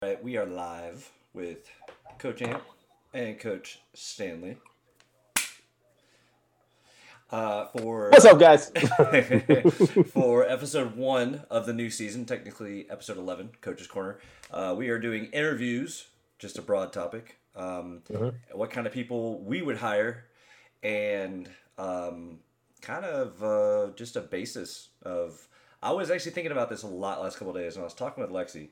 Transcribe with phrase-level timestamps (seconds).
[0.00, 1.68] right, we are live with
[2.20, 2.62] Coach Amp
[3.12, 4.56] and Coach Stanley.
[7.32, 8.70] Uh, for What's up, guys?
[10.12, 14.20] for episode one of the new season, technically episode eleven, Coach's Corner,
[14.52, 16.06] uh, we are doing interviews.
[16.38, 17.36] Just a broad topic.
[17.56, 18.02] Um,
[18.52, 20.26] What kind of people we would hire,
[20.80, 22.38] and um,
[22.82, 25.48] kind of uh, just a basis of.
[25.82, 28.22] I was actually thinking about this a lot last couple days when I was talking
[28.22, 28.68] with Lexi,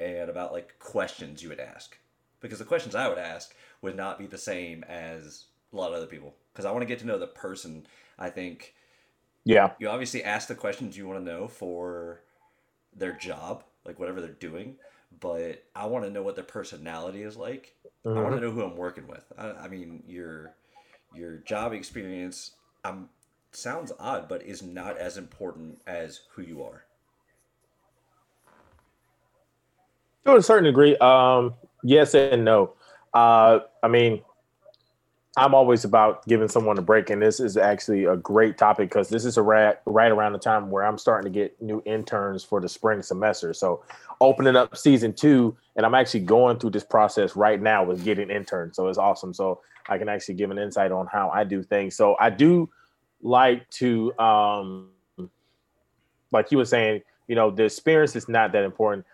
[0.00, 1.96] and about like questions you would ask,
[2.40, 5.94] because the questions I would ask would not be the same as a lot of
[5.94, 7.86] other people, because I want to get to know the person.
[8.18, 8.74] I think
[9.44, 12.22] yeah, you obviously ask the questions you want to know for
[12.96, 14.76] their job, like whatever they're doing.
[15.20, 17.74] But I want to know what their personality is like.
[18.14, 19.24] I want to know who I'm working with.
[19.36, 20.54] I, I mean, your
[21.14, 22.52] your job experience
[22.84, 23.08] um
[23.52, 26.84] sounds odd, but is not as important as who you are.
[30.24, 30.96] To a certain degree.
[30.96, 32.74] Um, yes and no.
[33.12, 34.22] Uh, I mean,
[35.36, 39.08] I'm always about giving someone a break, and this is actually a great topic because
[39.08, 42.42] this is a right, right around the time where I'm starting to get new interns
[42.42, 43.52] for the spring semester.
[43.54, 43.82] So,
[44.20, 48.30] opening up season two, and I'm actually going through this process right now with getting
[48.30, 48.76] interns.
[48.76, 49.32] So it's awesome.
[49.32, 51.96] So I can actually give an insight on how I do things.
[51.96, 52.68] So I do
[53.22, 54.90] like to, um,
[56.32, 59.06] like you were saying, you know, the experience is not that important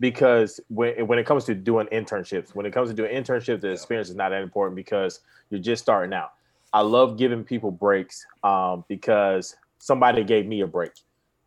[0.00, 3.72] because when when it comes to doing internships, when it comes to doing internships, the
[3.72, 6.32] experience is not that important because you're just starting out.
[6.72, 10.92] I love giving people breaks um, because somebody gave me a break,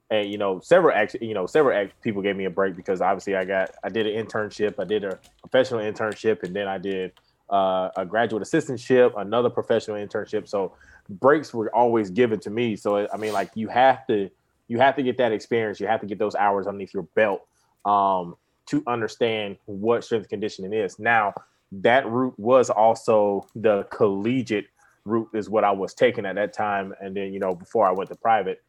[0.10, 3.02] and you know, several actually, you know, several act- people gave me a break because
[3.02, 6.78] obviously I got I did an internship, I did a professional internship, and then I
[6.78, 7.14] did
[7.50, 10.48] uh, a graduate assistantship, another professional internship.
[10.48, 10.74] So
[11.10, 12.76] breaks were always given to me.
[12.76, 14.30] So I mean, like you have to
[14.68, 15.80] you have to get that experience.
[15.80, 17.46] You have to get those hours underneath your belt
[17.86, 18.36] um,
[18.68, 21.00] to understand what strength conditioning is.
[21.00, 21.34] Now,
[21.72, 24.68] that route was also the collegiate
[25.06, 27.92] route, is what I was taking at that time, and then you know before I
[27.92, 28.62] went to private.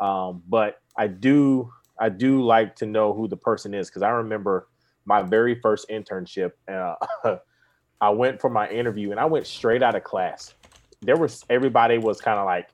[0.00, 4.10] Um, but I do I do like to know who the person is because I
[4.10, 4.68] remember
[5.04, 6.52] my very first internship.
[6.68, 7.36] Uh,
[8.00, 10.54] I went for my interview and I went straight out of class.
[11.02, 12.68] There was everybody was kind of like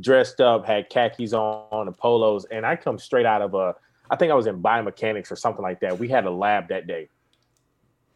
[0.00, 3.74] dressed up, had khakis on, and polos, and I come straight out of a
[4.14, 5.98] I think I was in biomechanics or something like that.
[5.98, 7.08] We had a lab that day.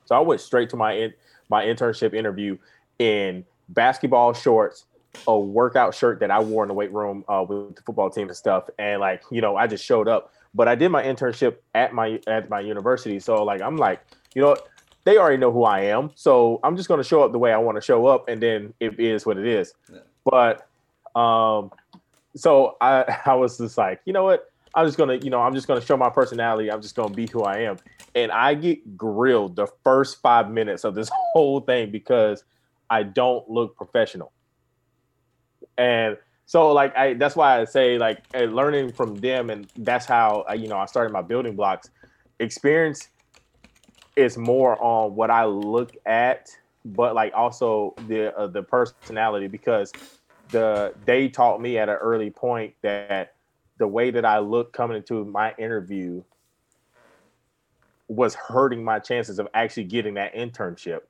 [0.04, 1.12] So I went straight to my in,
[1.48, 2.56] my internship interview
[3.00, 4.84] in basketball shorts,
[5.26, 8.28] a workout shirt that I wore in the weight room uh, with the football team
[8.28, 10.32] and stuff, and like you know, I just showed up.
[10.54, 14.00] But I did my internship at my at my university, so like I'm like,
[14.36, 14.56] you know,
[15.02, 17.52] they already know who I am, so I'm just going to show up the way
[17.52, 19.74] I want to show up, and then it is what it is.
[19.92, 19.98] Yeah.
[20.24, 20.68] But
[21.20, 21.72] um,
[22.36, 24.48] so I I was just like, you know what?
[24.78, 26.70] I'm just gonna, you know, I'm just gonna show my personality.
[26.70, 27.78] I'm just gonna be who I am.
[28.14, 32.44] And I get grilled the first five minutes of this whole thing because
[32.88, 34.32] I don't look professional.
[35.76, 36.16] And
[36.46, 40.44] so like I that's why I say like eh, learning from them and that's how
[40.48, 41.90] I, you know I started my building blocks.
[42.38, 43.08] Experience
[44.14, 46.50] is more on what I look at,
[46.84, 49.92] but like also the uh, the personality because
[50.52, 53.34] the they taught me at an early point that
[53.78, 56.22] the way that I looked coming into my interview
[58.08, 61.00] was hurting my chances of actually getting that internship.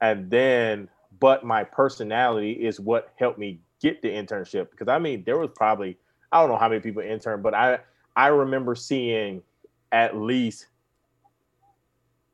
[0.00, 0.88] And then,
[1.20, 4.70] but my personality is what helped me get the internship.
[4.70, 5.96] Because I mean, there was probably,
[6.30, 7.78] I don't know how many people interned, but I
[8.14, 9.42] I remember seeing
[9.90, 10.66] at least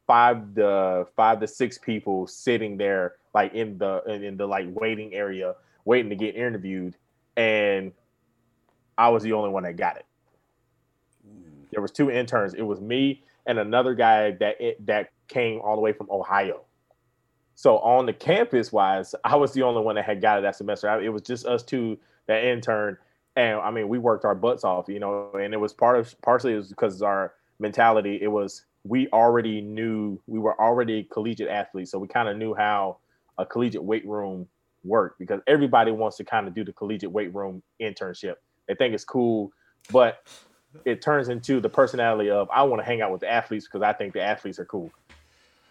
[0.07, 5.13] five to five to six people sitting there like in the in the like waiting
[5.15, 6.97] area waiting to get interviewed
[7.37, 7.93] and
[8.99, 10.07] I was the only one that got it.
[11.27, 11.71] Mm.
[11.71, 12.55] There was two interns.
[12.55, 16.63] It was me and another guy that it, that came all the way from Ohio.
[17.55, 20.57] So on the campus wise, I was the only one that had got it that
[20.57, 20.89] semester.
[20.89, 22.99] I- It was just us two that intern,
[23.37, 25.33] and I mean we worked our butts off, you know.
[25.33, 28.19] And it was part of partially it was because our mentality.
[28.21, 32.55] It was we already knew we were already collegiate athletes, so we kind of knew
[32.55, 32.99] how
[33.39, 34.47] a collegiate weight room
[34.85, 38.37] worked because everybody wants to kind of do the collegiate weight room internship.
[38.69, 39.53] They think it's cool,
[39.91, 40.27] but
[40.85, 43.83] it turns into the personality of I want to hang out with the athletes because
[43.83, 44.91] I think the athletes are cool.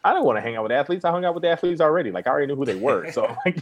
[0.03, 1.05] I don't want to hang out with athletes.
[1.05, 2.11] I hung out with the athletes already.
[2.11, 3.11] Like I already knew who they were.
[3.11, 3.61] So like,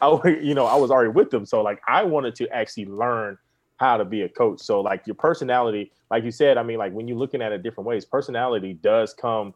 [0.00, 1.46] I, you know, I was already with them.
[1.46, 3.38] So like I wanted to actually learn
[3.76, 4.60] how to be a coach.
[4.60, 7.62] So like your personality, like you said, I mean, like when you're looking at it
[7.62, 9.54] different ways, personality does come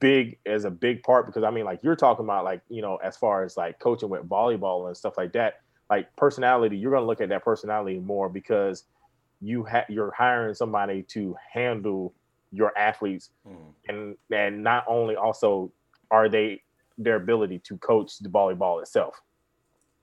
[0.00, 2.96] big as a big part because I mean, like you're talking about like, you know,
[2.96, 5.60] as far as like coaching with volleyball and stuff like that,
[5.90, 8.84] like personality, you're gonna look at that personality more because
[9.40, 12.14] you ha- you're hiring somebody to handle
[12.50, 13.56] your athletes, mm.
[13.88, 15.70] and and not only also
[16.10, 16.62] are they
[16.96, 19.20] their ability to coach the volleyball itself.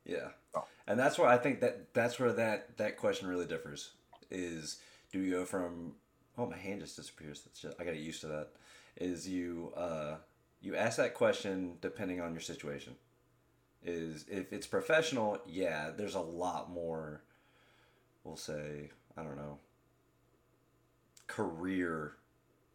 [0.06, 0.66] Yeah, oh.
[0.88, 3.92] and that's where I think that that's where that that question really differs.
[4.30, 4.80] Is
[5.12, 5.94] do you go from
[6.38, 7.42] oh my hand just disappears?
[7.42, 8.50] That's just I got used to that.
[8.98, 10.16] Is you uh,
[10.62, 12.95] you ask that question depending on your situation.
[13.83, 17.24] Is if it's professional, yeah, there's a lot more.
[18.24, 19.57] We'll say I don't know
[21.31, 22.12] career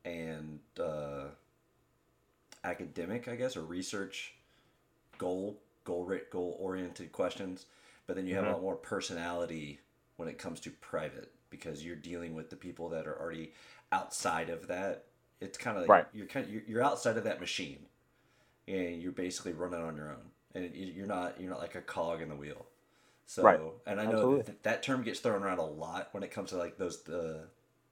[0.06, 1.24] and uh,
[2.64, 4.34] academic, I guess, or research
[5.18, 7.66] goal goal goal oriented questions.
[8.06, 8.52] But then you have mm-hmm.
[8.52, 9.80] a lot more personality
[10.16, 13.52] when it comes to private because you're dealing with the people that are already
[13.92, 15.04] outside of that.
[15.40, 16.06] It's kind of like right.
[16.14, 17.86] you're kind of, you're outside of that machine,
[18.66, 22.22] and you're basically running on your own, and you're not you're not like a cog
[22.22, 22.66] in the wheel.
[23.26, 23.60] So, right.
[23.86, 26.56] and I know that, that term gets thrown around a lot when it comes to
[26.56, 27.40] like those the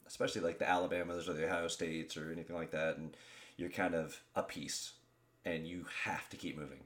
[0.06, 3.16] especially like the Alabamas or the Ohio States or anything like that, and
[3.56, 4.92] you're kind of a piece,
[5.44, 6.80] and you have to keep moving.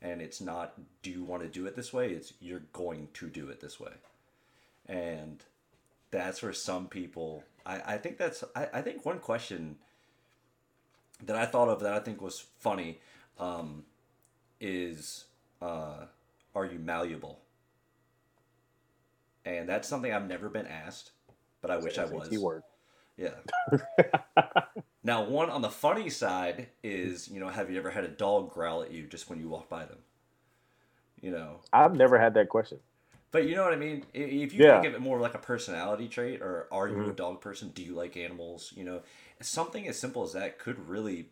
[0.00, 2.10] And it's not, do you want to do it this way?
[2.10, 3.92] It's you're going to do it this way,
[4.86, 5.42] and
[6.10, 7.42] that's where some people.
[7.66, 9.76] I, I think that's I, I think one question
[11.24, 13.00] that I thought of that I think was funny
[13.38, 13.84] um,
[14.60, 15.24] is
[15.62, 16.06] uh,
[16.54, 17.40] are you malleable?
[19.44, 21.12] And that's something I've never been asked
[21.60, 22.30] but I wish I was.
[22.30, 22.62] Word.
[23.16, 23.30] Yeah.
[25.02, 28.52] now, one on the funny side is, you know, have you ever had a dog
[28.52, 29.98] growl at you just when you walk by them?
[31.20, 32.78] You know, I've never had that question.
[33.30, 34.04] But you know what I mean?
[34.14, 34.80] If you yeah.
[34.80, 37.10] think of it more like a personality trait, or are you mm-hmm.
[37.10, 37.70] a dog person?
[37.74, 38.72] Do you like animals?
[38.74, 39.02] You know,
[39.40, 41.30] something as simple as that could really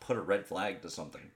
[0.00, 1.30] put a red flag to something.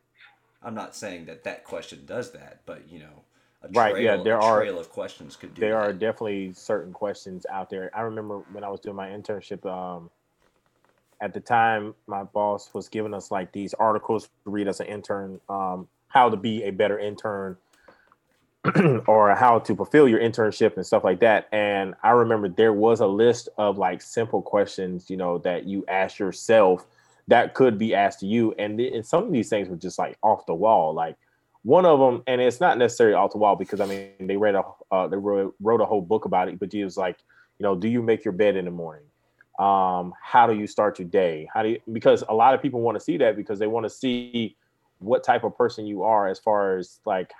[0.62, 3.24] I'm not saying that that question does that, but you know,
[3.72, 5.88] right trail, yeah there are trail of questions could do there that.
[5.88, 10.10] are definitely certain questions out there i remember when i was doing my internship um,
[11.20, 14.86] at the time my boss was giving us like these articles to read as an
[14.86, 17.56] intern um, how to be a better intern
[19.06, 23.00] or how to fulfill your internship and stuff like that and i remember there was
[23.00, 26.86] a list of like simple questions you know that you ask yourself
[27.30, 30.18] that could be asked to you and, and some of these things were just like
[30.22, 31.16] off the wall like
[31.62, 34.54] one of them, and it's not necessarily all too wall because I mean they read
[34.54, 37.18] a uh, they wrote, wrote a whole book about it, but he was like,
[37.58, 39.04] you know, do you make your bed in the morning?
[39.58, 41.48] Um, how do you start your day?
[41.52, 43.84] How do you because a lot of people want to see that because they want
[43.84, 44.56] to see
[44.98, 47.32] what type of person you are as far as like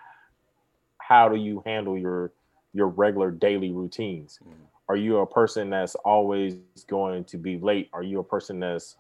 [0.99, 2.33] how do you handle your
[2.75, 4.39] your regular daily routines?
[4.47, 4.53] Mm.
[4.91, 6.57] Are you a person that's always
[6.89, 7.89] going to be late?
[7.93, 8.97] Are you a person that's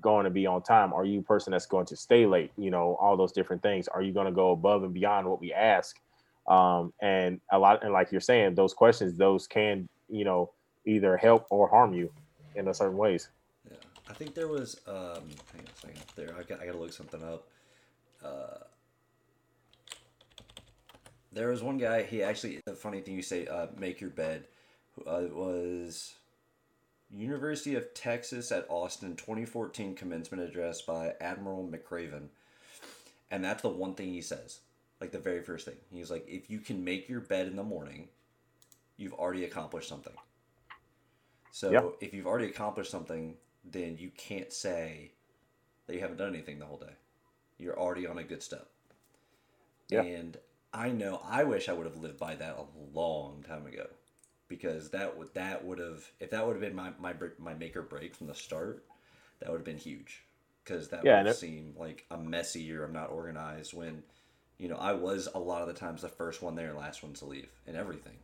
[0.00, 0.92] going to be on time?
[0.92, 2.52] Are you a person that's going to stay late?
[2.56, 3.88] You know, all those different things.
[3.88, 5.98] Are you going to go above and beyond what we ask?
[6.46, 10.52] Um, and a lot, and like you're saying, those questions, those can, you know,
[10.86, 12.10] either help or harm you
[12.54, 13.28] in a certain ways.
[13.70, 13.76] Yeah,
[14.08, 14.80] I think there was.
[14.86, 16.02] Um, hang on a second.
[16.16, 17.46] There, I got, I got to look something up.
[18.24, 18.64] Uh,
[21.32, 22.02] there was one guy.
[22.02, 22.60] He actually.
[22.64, 24.46] The funny thing you say, uh, "Make your bed,"
[25.06, 26.14] uh, was
[27.10, 32.28] University of Texas at Austin 2014 commencement address by Admiral McRaven.
[33.30, 34.60] And that's the one thing he says.
[35.00, 35.76] Like the very first thing.
[35.92, 38.08] He's like, if you can make your bed in the morning,
[38.96, 40.12] you've already accomplished something.
[41.50, 45.12] So if you've already accomplished something, then you can't say
[45.86, 46.92] that you haven't done anything the whole day.
[47.58, 48.68] You're already on a good step.
[49.88, 50.04] Yep.
[50.04, 50.36] And
[50.74, 53.86] I know I wish I would have lived by that a long time ago
[54.48, 57.76] because that would that would have if that would have been my my my make
[57.76, 58.84] or break from the start,
[59.40, 60.22] that would have been huge
[60.64, 62.84] because that yeah, would seem like a messy year.
[62.84, 64.02] I'm not organized when,
[64.58, 67.14] you know, I was a lot of the times the first one there, last one
[67.14, 68.14] to leave, and everything.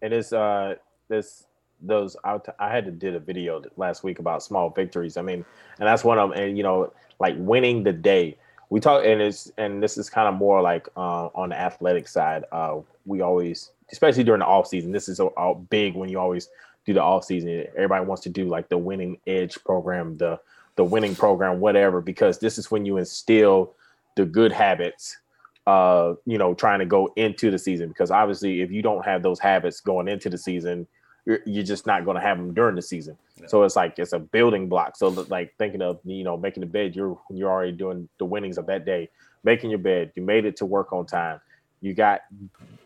[0.00, 0.76] It is uh
[1.08, 1.44] this
[1.82, 5.16] those I, I had to did a video last week about small victories.
[5.16, 5.44] I mean,
[5.78, 6.38] and that's one of them.
[6.38, 8.36] And you know, like winning the day.
[8.68, 12.06] We talk, and it's and this is kind of more like uh, on the athletic
[12.06, 12.44] side.
[12.52, 14.92] Uh, we always especially during the off season.
[14.92, 16.48] This is a, a big when you always
[16.86, 17.66] do the off season.
[17.76, 20.40] Everybody wants to do like the winning edge program, the
[20.76, 23.74] the winning program, whatever, because this is when you instill
[24.16, 25.18] the good habits.
[25.66, 29.22] Uh, you know, trying to go into the season because obviously, if you don't have
[29.22, 30.86] those habits going into the season,
[31.26, 33.16] you're, you're just not going to have them during the season.
[33.38, 33.46] Yeah.
[33.46, 34.96] So it's like it's a building block.
[34.96, 38.58] So like thinking of you know making the bed, you're you're already doing the winnings
[38.58, 39.10] of that day.
[39.44, 41.40] Making your bed, you made it to work on time
[41.80, 42.20] you got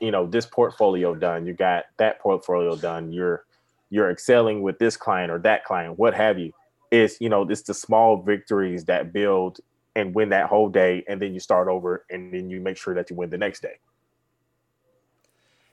[0.00, 3.44] you know this portfolio done you got that portfolio done you're
[3.90, 6.52] you're excelling with this client or that client what have you.
[6.90, 9.60] It's you know it's the small victories that build
[9.96, 12.94] and win that whole day and then you start over and then you make sure
[12.94, 13.78] that you win the next day.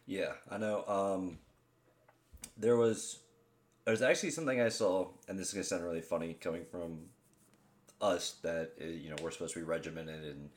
[0.05, 1.37] Yeah i know um
[2.57, 3.19] there was
[3.85, 7.09] There's actually something I saw, and this is gonna sound really funny coming from
[7.99, 10.49] us that uh, you know we're supposed to be regimented, and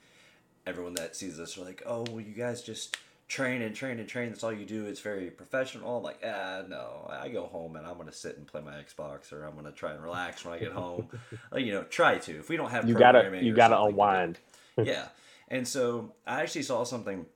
[0.67, 2.97] everyone that sees us are like, "Oh, well, you guys just
[3.29, 4.29] train and train and train.
[4.29, 4.87] That's all you do.
[4.87, 7.09] It's very professional." I'm like, ah, no.
[7.11, 9.93] I go home and I'm gonna sit and play my Xbox, or I'm gonna try
[9.93, 11.09] and relax when I get home.
[11.57, 12.39] you know, try to.
[12.39, 14.39] If we don't have you gotta you gotta unwind.
[14.83, 15.09] yeah,
[15.49, 17.27] and so I actually saw something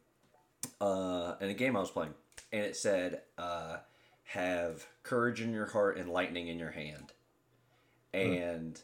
[0.80, 2.14] uh, in a game I was playing,
[2.52, 3.78] and it said, uh,
[4.25, 7.12] "Have courage in your heart and lightning in your hand,"
[8.14, 8.20] hmm.
[8.20, 8.76] and.
[8.76, 8.82] Hmm.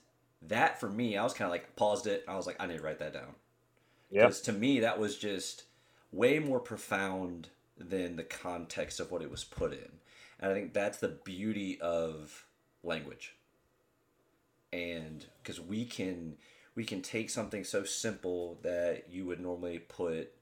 [0.49, 2.23] That for me, I was kind of like paused it.
[2.29, 3.35] I was like, I need to write that down.
[4.13, 5.65] Because to me, that was just
[6.13, 9.89] way more profound than the context of what it was put in.
[10.39, 12.47] And I think that's the beauty of
[12.83, 13.35] language.
[14.73, 16.37] And because we can
[16.75, 20.33] we can take something so simple that you would normally put,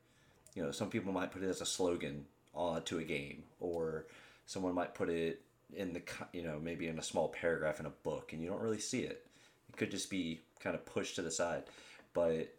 [0.55, 2.25] you know, some people might put it as a slogan
[2.57, 4.07] uh, to a game, or
[4.47, 5.43] someone might put it
[5.75, 6.03] in the
[6.33, 9.01] you know maybe in a small paragraph in a book, and you don't really see
[9.01, 9.27] it.
[9.69, 11.65] It could just be kind of pushed to the side,
[12.15, 12.55] but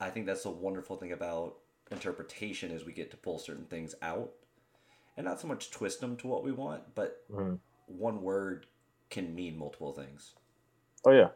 [0.00, 1.56] I think that's the wonderful thing about
[1.90, 4.30] interpretation is we get to pull certain things out
[5.16, 7.54] and not so much twist them to what we want, but mm-hmm.
[7.86, 8.66] one word
[9.10, 10.34] can mean multiple things.
[11.04, 11.28] Oh yeah.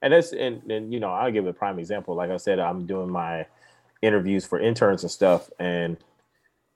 [0.00, 2.14] And that's and, and you know, I'll give a prime example.
[2.14, 3.46] Like I said, I'm doing my
[4.00, 5.50] interviews for interns and stuff.
[5.58, 5.96] And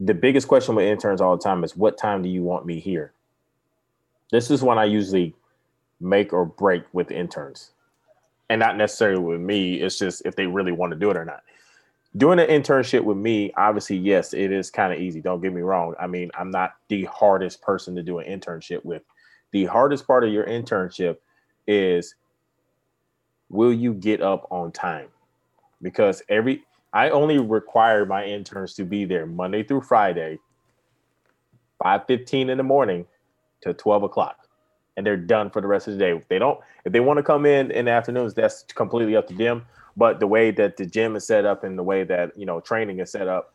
[0.01, 2.81] the biggest question with interns all the time is what time do you want me
[2.81, 3.13] here?
[4.33, 5.35] This is when I usually
[6.01, 7.71] make or break with interns.
[8.53, 9.81] And not necessarily with me.
[9.81, 11.43] It's just if they really want to do it or not
[12.17, 15.21] doing an internship with me, obviously, yes, it is kind of easy.
[15.21, 15.95] Don't get me wrong.
[15.99, 19.03] I mean, I'm not the hardest person to do an internship with.
[19.53, 21.19] The hardest part of your internship
[21.67, 22.15] is
[23.49, 25.09] will you get up on time?
[25.81, 30.39] Because every I only require my interns to be there Monday through Friday,
[31.83, 33.07] 5:15 in the morning
[33.63, 34.42] to 12 o'clock.
[34.97, 36.13] And they're done for the rest of the day.
[36.13, 39.27] If they don't, if they want to come in in the afternoons, that's completely up
[39.29, 39.65] to them.
[39.97, 42.61] But the way that the gym is set up and the way that you know
[42.61, 43.55] training is set up,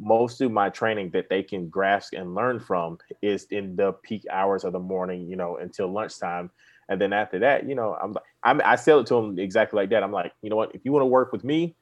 [0.00, 4.24] most of my training that they can grasp and learn from is in the peak
[4.30, 6.50] hours of the morning, you know, until lunchtime.
[6.88, 9.90] And then after that, you know, I'm, I'm I sell it to them exactly like
[9.90, 10.02] that.
[10.02, 10.74] I'm like, you know what?
[10.74, 11.76] If you want to work with me,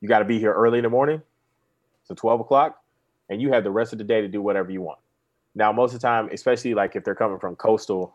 [0.00, 1.20] you got to be here early in the morning,
[2.04, 2.82] so 12 o'clock,
[3.28, 4.98] and you have the rest of the day to do whatever you want.
[5.54, 8.14] Now, most of the time, especially like if they're coming from coastal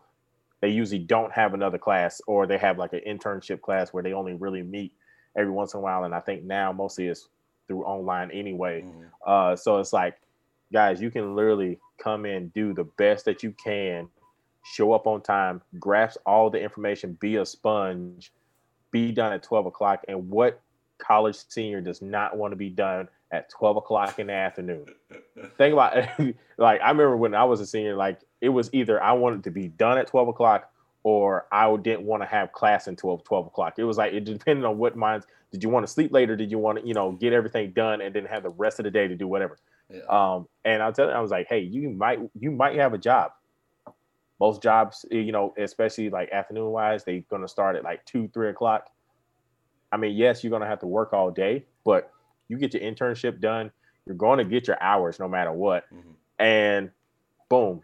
[0.60, 4.12] they usually don't have another class or they have like an internship class where they
[4.12, 4.92] only really meet
[5.36, 7.28] every once in a while and i think now mostly it's
[7.66, 9.04] through online anyway mm-hmm.
[9.26, 10.16] uh, so it's like
[10.72, 14.08] guys you can literally come in do the best that you can
[14.64, 18.32] show up on time grasp all the information be a sponge
[18.90, 20.60] be done at 12 o'clock and what
[20.98, 24.86] college senior does not want to be done at 12 o'clock in the afternoon
[25.56, 29.02] think about it like i remember when i was a senior like it was either
[29.02, 30.70] I wanted to be done at 12 o'clock
[31.02, 33.74] or I didn't want to have class until 12 o'clock.
[33.78, 36.36] It was like it depended on what minds did you want to sleep later?
[36.36, 38.84] Did you want to, you know, get everything done and then have the rest of
[38.84, 39.58] the day to do whatever?
[39.90, 40.02] Yeah.
[40.08, 42.98] Um, and I'll tell you, I was like, hey, you might you might have a
[42.98, 43.32] job.
[44.38, 48.28] Most jobs, eh, you know, especially like afternoon wise, they're gonna start at like two,
[48.28, 48.90] three o'clock.
[49.90, 52.12] I mean, yes, you're gonna have to work all day, but
[52.48, 53.70] you get your internship done,
[54.06, 55.84] you're going to get your hours no matter what.
[55.92, 56.42] Mm-hmm.
[56.42, 56.90] And
[57.48, 57.82] boom,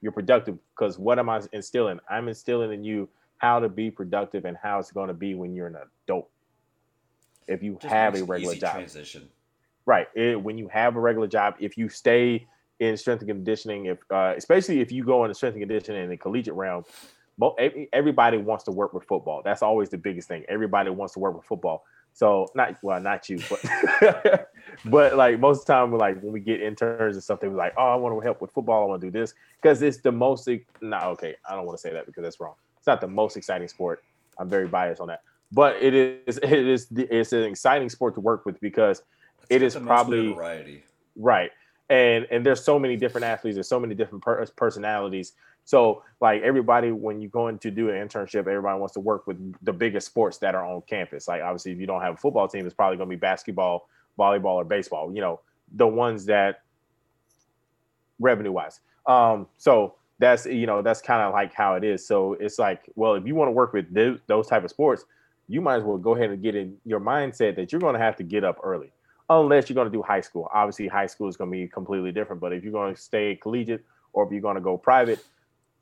[0.00, 1.98] you're productive because what am I instilling?
[2.08, 3.08] I'm instilling in you
[3.38, 6.28] how to be productive and how it's going to be when you're an adult.
[7.46, 9.28] If you Just have a regular job, transition.
[9.86, 10.08] right?
[10.14, 12.46] It, when you have a regular job, if you stay
[12.80, 16.10] in strength and conditioning, if uh, especially if you go into strength and conditioning in
[16.10, 16.84] the collegiate realm,
[17.92, 19.42] everybody wants to work with football.
[19.44, 20.44] That's always the biggest thing.
[20.48, 21.84] Everybody wants to work with football.
[22.14, 24.48] So not well, not you, but
[24.84, 27.50] but like most of the time, like when we get interns and stuff, they are
[27.50, 28.84] like, "Oh, I want to help with football.
[28.84, 31.76] I want to do this because it's the most." No, nah, okay, I don't want
[31.76, 32.54] to say that because that's wrong.
[32.78, 34.04] It's not the most exciting sport.
[34.38, 36.38] I'm very biased on that, but it is.
[36.42, 36.86] It is.
[36.92, 39.02] It's an exciting sport to work with because
[39.40, 40.84] it's it is probably variety.
[41.16, 41.50] Right,
[41.90, 43.56] and and there's so many different athletes.
[43.56, 45.32] There's so many different per- personalities
[45.64, 49.26] so like everybody, when you go in to do an internship, everybody wants to work
[49.26, 51.26] with the biggest sports that are on campus.
[51.26, 53.88] Like obviously, if you don't have a football team, it's probably going to be basketball,
[54.18, 55.14] volleyball, or baseball.
[55.14, 55.40] You know,
[55.72, 56.62] the ones that
[58.18, 58.80] revenue wise.
[59.06, 62.06] Um, so that's you know that's kind of like how it is.
[62.06, 65.04] So it's like, well, if you want to work with th- those type of sports,
[65.48, 68.00] you might as well go ahead and get in your mindset that you're going to
[68.00, 68.92] have to get up early,
[69.28, 70.48] unless you're going to do high school.
[70.52, 72.40] Obviously, high school is going to be completely different.
[72.40, 75.24] But if you're going to stay collegiate or if you're going to go private,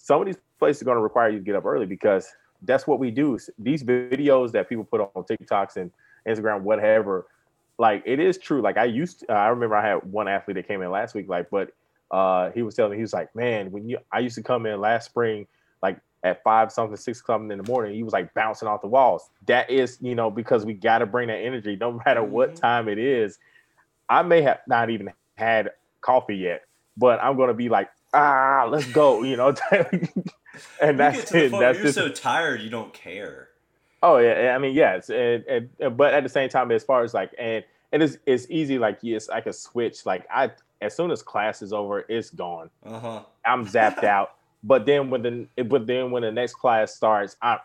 [0.02, 2.28] some of these places are going to require you to get up early because
[2.62, 3.38] that's what we do.
[3.56, 5.92] These videos that people put on TikToks and
[6.26, 7.28] Instagram, whatever,
[7.78, 8.60] like it is true.
[8.60, 11.28] Like I used, to, I remember I had one athlete that came in last week,
[11.28, 11.70] like, but
[12.10, 14.66] uh, he was telling me he was like, man, when you I used to come
[14.66, 15.46] in last spring,
[15.82, 18.88] like at five something, six something in the morning, he was like bouncing off the
[18.88, 19.30] walls.
[19.46, 22.32] That is, you know, because we got to bring that energy, no matter mm-hmm.
[22.32, 23.38] what time it is.
[24.08, 26.62] I may have not even had coffee yet,
[26.96, 29.54] but I'm gonna be like, ah, let's go, you know.
[30.82, 31.52] and that's it.
[31.52, 33.48] That's you're just, so tired, you don't care.
[34.02, 37.14] Oh yeah, I mean yes, and, and but at the same time, as far as
[37.14, 40.04] like and and it's it's easy like yes, I can switch.
[40.04, 40.50] Like I
[40.80, 42.70] as soon as class is over, it's gone.
[42.84, 43.22] Uh-huh.
[43.44, 44.34] I'm zapped out.
[44.64, 47.58] But then when the but then when the next class starts, I'm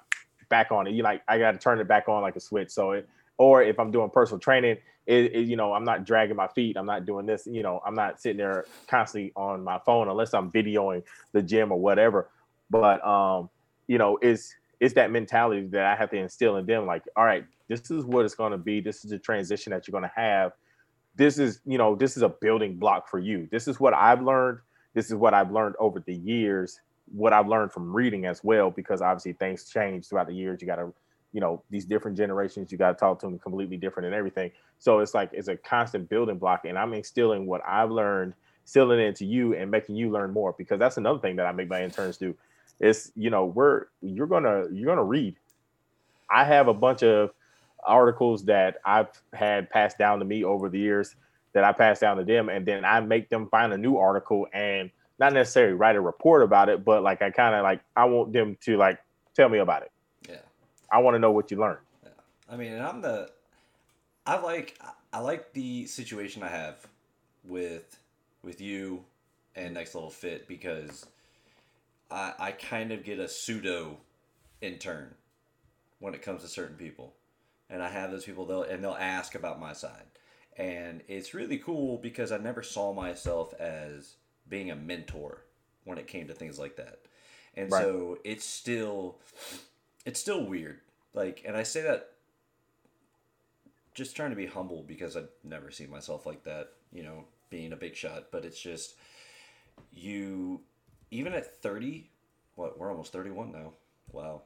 [0.49, 0.93] back on it.
[0.93, 2.69] You like I got to turn it back on like a switch.
[2.69, 4.77] So it, or if I'm doing personal training,
[5.07, 6.77] it, it, you know I'm not dragging my feet.
[6.77, 7.47] I'm not doing this.
[7.49, 11.71] You know I'm not sitting there constantly on my phone unless I'm videoing the gym
[11.71, 12.29] or whatever.
[12.69, 13.49] But um,
[13.87, 16.85] you know it's it's that mentality that I have to instill in them.
[16.85, 18.79] Like, all right, this is what it's going to be.
[18.79, 20.53] This is the transition that you're going to have.
[21.15, 23.47] This is, you know, this is a building block for you.
[23.51, 24.59] This is what I've learned.
[24.93, 26.79] This is what I've learned over the years.
[27.11, 30.61] What I've learned from reading as well, because obviously things change throughout the years.
[30.61, 30.93] You got to,
[31.37, 32.71] you know, these different generations.
[32.71, 34.49] You got to talk to them completely different and everything.
[34.79, 38.99] So it's like it's a constant building block, and I'm instilling what I've learned, instilling
[38.99, 40.55] into you, and making you learn more.
[40.57, 42.35] Because that's another thing that I make my interns do
[42.79, 45.35] it's you know we're you're gonna you're gonna read
[46.29, 47.31] i have a bunch of
[47.85, 51.15] articles that i've had passed down to me over the years
[51.53, 54.47] that i pass down to them and then i make them find a new article
[54.53, 58.05] and not necessarily write a report about it but like i kind of like i
[58.05, 58.99] want them to like
[59.35, 59.91] tell me about it
[60.91, 62.09] i want to know what you learned yeah.
[62.49, 63.29] i mean and i'm the
[64.25, 64.79] i like
[65.13, 66.85] i like the situation i have
[67.43, 67.99] with
[68.43, 69.03] with you
[69.55, 71.05] and next level fit because
[72.09, 73.97] I, I kind of get a pseudo
[74.61, 75.13] intern
[75.99, 77.13] when it comes to certain people.
[77.69, 80.05] And I have those people they'll and they'll ask about my side.
[80.57, 84.15] And it's really cool because I never saw myself as
[84.47, 85.43] being a mentor
[85.83, 86.99] when it came to things like that.
[87.55, 87.81] And right.
[87.81, 89.17] so it's still
[90.07, 90.79] it's still weird.
[91.13, 92.11] Like and I say that
[93.93, 97.73] just trying to be humble because I've never seen myself like that, you know, being
[97.73, 98.95] a big shot, but it's just
[99.91, 100.61] you
[101.11, 102.09] even at 30,
[102.55, 103.73] what we're almost 31 now.
[104.11, 104.43] Wow.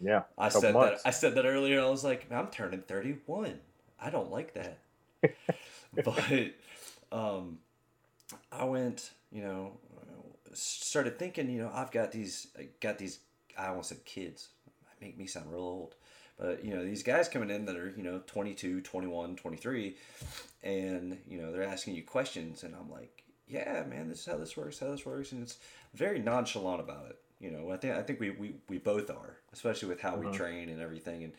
[0.00, 0.22] Yeah.
[0.36, 1.02] I said months.
[1.04, 1.80] that I said that earlier.
[1.80, 3.60] I was like, I'm turning 31.
[4.00, 4.78] I don't like that.
[6.04, 6.54] but
[7.12, 7.58] um
[8.50, 9.72] I went, you know,
[10.54, 13.20] started thinking, you know, I've got these I got these
[13.56, 14.48] I almost said kids.
[15.04, 15.94] Make me sound real old.
[16.38, 19.96] But you know, these guys coming in that are, you know, 22, 21, 23
[20.64, 24.36] and, you know, they're asking you questions and I'm like, yeah, man, this is how
[24.36, 25.58] this works, how this works, and it's
[25.94, 27.18] very nonchalant about it.
[27.38, 30.30] You know, I think I think we we, we both are, especially with how uh-huh.
[30.30, 31.24] we train and everything.
[31.24, 31.32] And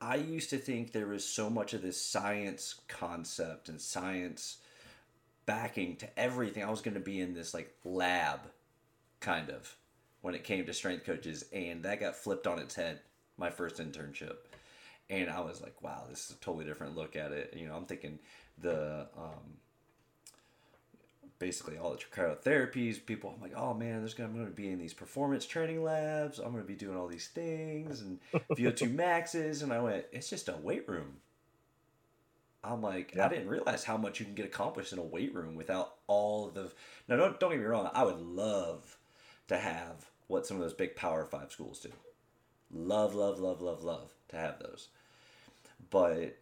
[0.00, 4.58] I used to think there was so much of this science concept and science
[5.44, 6.62] backing to everything.
[6.62, 8.40] I was going to be in this like lab,
[9.18, 9.74] kind of,
[10.28, 13.00] when it came to strength coaches, and that got flipped on its head.
[13.38, 14.36] My first internship,
[15.08, 17.54] and I was like, wow, this is a totally different look at it.
[17.56, 18.18] You know, I'm thinking
[18.60, 19.56] the um,
[21.38, 23.06] basically all the cryotherapies.
[23.06, 25.82] People, I'm like, oh man, there's gonna, I'm going to be in these performance training
[25.82, 26.38] labs.
[26.40, 28.18] I'm going to be doing all these things and
[28.50, 29.62] VO2 maxes.
[29.62, 31.20] And I went, it's just a weight room.
[32.62, 33.24] I'm like, yeah.
[33.24, 36.50] I didn't realize how much you can get accomplished in a weight room without all
[36.50, 36.70] the.
[37.08, 37.88] Now, don't don't get me wrong.
[37.94, 38.98] I would love
[39.46, 41.90] to have what some of those big Power Five schools do.
[42.72, 44.88] Love, love, love, love, love to have those,
[45.90, 46.36] but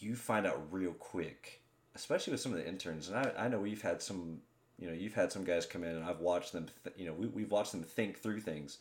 [0.00, 1.62] you find out real quick
[1.94, 4.40] especially with some of the interns, and I, I know we've had some,
[4.78, 7.12] you know, you've had some guys come in, and I've watched them, th- you know,
[7.12, 8.78] we, we've watched them think through things,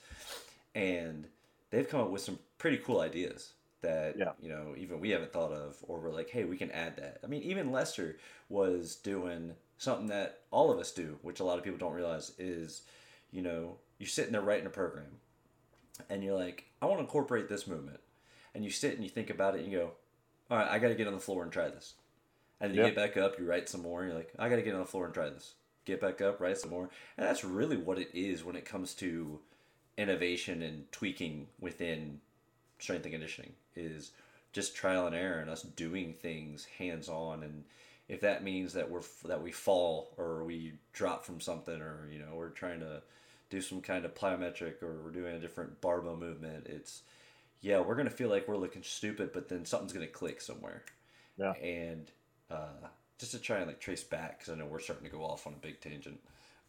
[0.75, 1.27] and
[1.69, 4.31] they've come up with some pretty cool ideas that yeah.
[4.39, 7.17] you know even we haven't thought of or we're like hey we can add that
[7.23, 8.15] i mean even lester
[8.47, 12.31] was doing something that all of us do which a lot of people don't realize
[12.37, 12.83] is
[13.31, 15.19] you know you're sitting there writing a program
[16.09, 17.99] and you're like i want to incorporate this movement
[18.53, 19.91] and you sit and you think about it and you go
[20.49, 21.93] all right i got to get on the floor and try this
[22.61, 24.61] and you get back up, you write some more, and you're like, I got to
[24.61, 25.55] get on the floor and try this.
[25.83, 26.89] Get back up, write some more.
[27.17, 29.39] And that's really what it is when it comes to
[29.97, 32.21] innovation and tweaking within
[32.77, 34.11] strength and conditioning is
[34.53, 37.63] just trial and error and us doing things hands on and
[38.07, 42.17] if that means that we're that we fall or we drop from something or you
[42.17, 43.01] know we're trying to
[43.51, 47.03] do some kind of plyometric or we're doing a different barbell movement it's
[47.61, 50.83] yeah we're gonna feel like we're looking stupid but then something's gonna click somewhere
[51.37, 52.09] yeah and
[52.49, 52.87] uh,
[53.21, 55.45] just to try and like trace back because I know we're starting to go off
[55.45, 56.19] on a big tangent.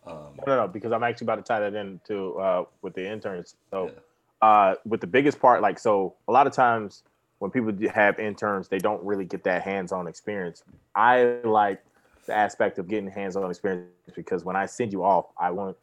[0.06, 3.10] Um, no, no, no, because I'm actually about to tie that into uh, with the
[3.10, 3.56] interns.
[3.70, 4.46] So, yeah.
[4.46, 7.04] uh, with the biggest part, like, so a lot of times
[7.38, 10.62] when people have interns, they don't really get that hands-on experience.
[10.94, 11.82] I like
[12.26, 15.76] the aspect of getting hands-on experience because when I send you off, I want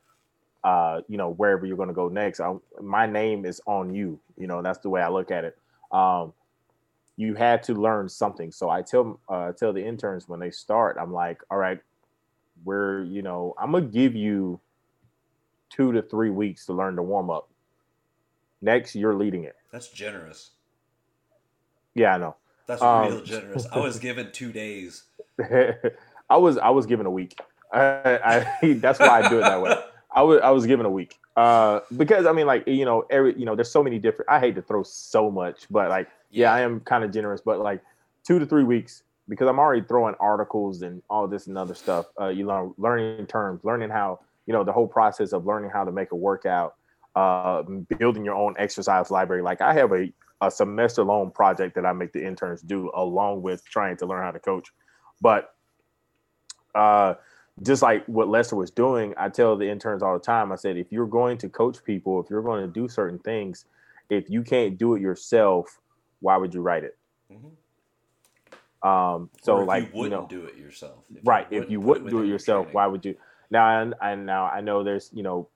[0.64, 4.20] uh, you know, wherever you're going to go next, I, my name is on you.
[4.38, 5.58] You know, that's the way I look at it.
[5.92, 6.34] Um,
[7.16, 8.52] you had to learn something.
[8.52, 11.80] So I tell uh, tell the interns when they start, I'm like, all right,
[12.64, 14.60] we're you know, I'm gonna give you
[15.70, 17.50] two to three weeks to learn to warm up.
[18.62, 19.56] Next, you're leading it.
[19.72, 20.52] That's generous.
[21.94, 22.36] Yeah, I know.
[22.68, 23.68] That's um, real generous.
[23.72, 25.04] I was given two days.
[25.40, 27.40] I was I was given a week.
[27.74, 29.76] I, I that's why I do it that way.
[30.12, 31.18] I was I was given a week.
[31.36, 34.30] Uh, because I mean, like you know, every you know, there's so many different.
[34.30, 37.42] I hate to throw so much, but like, yeah, I am kind of generous.
[37.42, 37.82] But like,
[38.26, 42.08] two to three weeks because I'm already throwing articles and all this and other stuff.
[42.20, 45.84] Uh, you learn learning terms, learning how you know the whole process of learning how
[45.84, 46.76] to make a workout,
[47.16, 47.62] uh,
[48.00, 49.42] building your own exercise library.
[49.42, 53.42] Like I have a a semester long project that I make the interns do along
[53.42, 54.70] with trying to learn how to coach.
[55.22, 55.54] But
[56.74, 57.16] uh,
[57.64, 60.52] just like what Lester was doing, I tell the interns all the time.
[60.52, 63.66] I said, if you're going to coach people, if you're going to do certain things,
[64.10, 65.80] if you can't do it yourself,
[66.20, 66.98] why would you write it?
[67.32, 67.48] Mm-hmm.
[68.82, 71.48] Um, so like you wouldn't you know, do it yourself, if right?
[71.52, 73.16] You if you wouldn't do it yourself, why would you?
[73.52, 75.50] Now, and, and now I know there's you know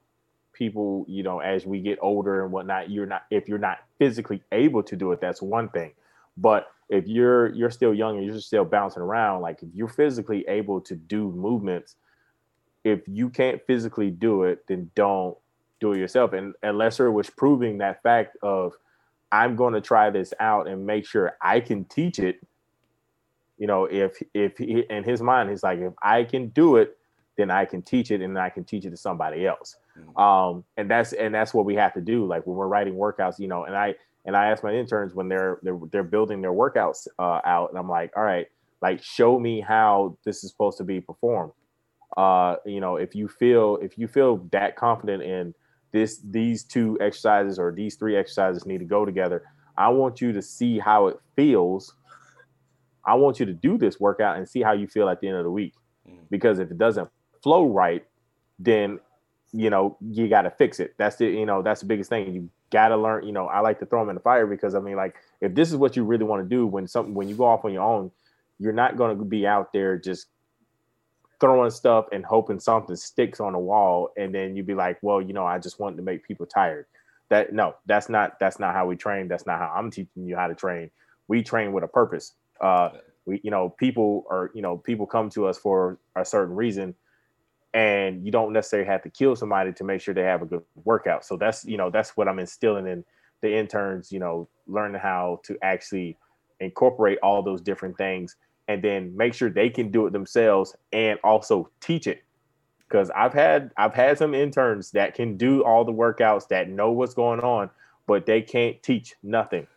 [0.51, 4.41] people you know as we get older and whatnot, you're not if you're not physically
[4.51, 5.93] able to do it, that's one thing,
[6.37, 10.45] but if you're you're still young and you're still bouncing around, like if you're physically
[10.47, 11.95] able to do movements,
[12.83, 15.37] if you can't physically do it, then don't
[15.79, 16.33] do it yourself.
[16.33, 18.73] And, and Lester was proving that fact of
[19.31, 22.45] I'm going to try this out and make sure I can teach it.
[23.57, 26.97] You know, if if he, in his mind he's like, if I can do it,
[27.37, 29.77] then I can teach it and I can teach it to somebody else.
[29.97, 30.17] Mm-hmm.
[30.21, 32.25] Um, and that's and that's what we have to do.
[32.25, 35.27] Like when we're writing workouts, you know, and I and I ask my interns when
[35.27, 38.47] they're they're, they're building their workouts uh, out, and I'm like, all right,
[38.81, 41.51] like show me how this is supposed to be performed.
[42.15, 45.53] Uh, you know, if you feel if you feel that confident in
[45.91, 49.43] this these two exercises or these three exercises need to go together,
[49.77, 51.95] I want you to see how it feels.
[53.05, 55.37] I want you to do this workout and see how you feel at the end
[55.37, 55.73] of the week.
[56.09, 56.19] Mm.
[56.29, 57.09] Because if it doesn't
[57.41, 58.05] flow right,
[58.59, 58.99] then
[59.51, 60.93] you know you got to fix it.
[60.97, 62.33] That's the you know that's the biggest thing.
[62.33, 63.25] You gotta learn.
[63.25, 65.55] You know, I like to throw them in the fire because I mean, like, if
[65.55, 67.71] this is what you really want to do, when something when you go off on
[67.71, 68.11] your own,
[68.59, 70.27] you're not going to be out there just
[71.39, 75.21] throwing stuff and hoping something sticks on the wall, and then you'd be like, well,
[75.21, 76.87] you know, I just wanted to make people tired.
[77.29, 79.27] That no, that's not that's not how we train.
[79.27, 80.89] That's not how I'm teaching you how to train.
[81.27, 82.33] We train with a purpose.
[82.59, 82.89] Uh,
[83.25, 86.95] we, you know, people are, you know, people come to us for a certain reason
[87.73, 90.61] and you don't necessarily have to kill somebody to make sure they have a good
[90.83, 91.25] workout.
[91.25, 93.03] So that's you know that's what I'm instilling in
[93.41, 94.11] the interns.
[94.11, 96.17] You know, learning how to actually
[96.59, 98.35] incorporate all those different things,
[98.67, 102.23] and then make sure they can do it themselves and also teach it.
[102.87, 106.91] Because I've had I've had some interns that can do all the workouts that know
[106.91, 107.71] what's going on,
[108.05, 109.67] but they can't teach nothing.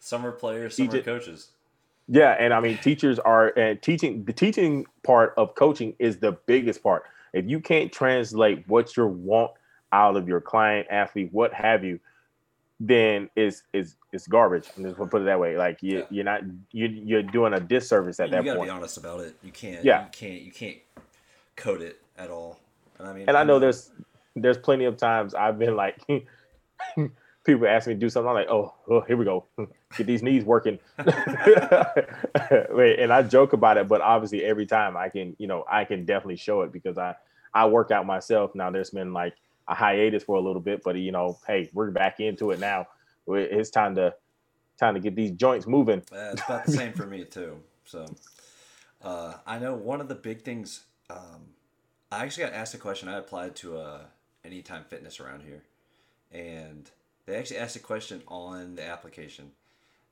[0.00, 1.50] Some are players, some teach are coaches.
[2.08, 6.32] Yeah, and I mean teachers are and teaching the teaching part of coaching is the
[6.46, 7.04] biggest part.
[7.34, 9.52] If you can't translate what you want
[9.92, 12.00] out of your client, athlete, what have you,
[12.80, 14.68] then is is it's garbage.
[14.76, 15.56] I'm just gonna put it that way.
[15.58, 16.04] Like you, yeah.
[16.10, 16.42] you're not
[16.72, 18.68] you you're doing a disservice at you that gotta point.
[18.68, 19.36] be honest about it.
[19.42, 19.84] You can't.
[19.84, 20.04] Yeah.
[20.04, 20.42] You can't.
[20.42, 20.78] You can't
[21.56, 22.58] code it at all.
[22.98, 23.90] And I mean, and I know there's
[24.34, 26.00] there's plenty of times I've been like
[27.48, 29.46] people ask me to do something, I'm like, oh, oh here we go,
[29.96, 30.78] get these knees working.
[30.98, 31.08] and
[33.12, 36.36] I joke about it, but obviously every time I can, you know, I can definitely
[36.36, 37.16] show it because I
[37.54, 38.54] I work out myself.
[38.54, 39.34] Now there's been like
[39.66, 42.86] a hiatus for a little bit, but you know, hey, we're back into it now.
[43.26, 44.14] It's time to
[44.78, 46.02] time to get these joints moving.
[46.12, 47.60] It's about the same for me too.
[47.84, 48.06] So
[49.02, 50.84] uh, I know one of the big things.
[51.08, 51.54] Um,
[52.12, 53.08] I actually got asked a question.
[53.08, 54.00] I applied to uh,
[54.44, 55.62] Anytime Fitness around here,
[56.30, 56.90] and
[57.28, 59.52] they actually asked a question on the application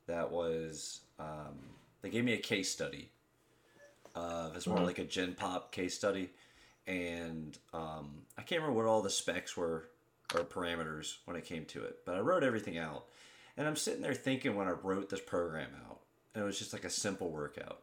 [0.06, 1.58] that was um,
[2.02, 3.08] they gave me a case study.
[4.14, 4.86] Uh, it's more mm-hmm.
[4.86, 6.30] like a Gen Pop case study,
[6.86, 9.88] and um, I can't remember what all the specs were
[10.34, 13.06] or parameters when it came to it, but I wrote everything out.
[13.56, 16.00] And I'm sitting there thinking when I wrote this program out,
[16.34, 17.80] and it was just like a simple workout.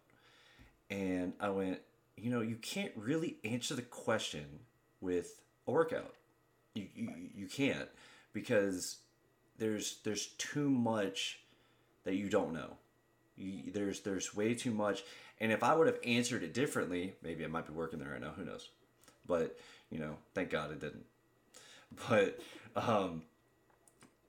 [0.91, 1.80] And I went,
[2.15, 4.46] you know, you can't really answer the question
[5.02, 6.13] with a workout.
[6.76, 7.89] You, you, you can't
[8.34, 8.98] because
[9.63, 11.39] there's there's too much
[12.04, 12.71] that you don't know.
[13.38, 15.04] You, there's there's way too much,
[15.39, 18.21] and if I would have answered it differently, maybe I might be working there right
[18.21, 18.34] now.
[18.36, 18.67] Who knows?
[19.26, 19.58] But
[19.89, 21.06] you know, thank God it didn't.
[22.10, 22.39] But
[22.76, 23.21] um,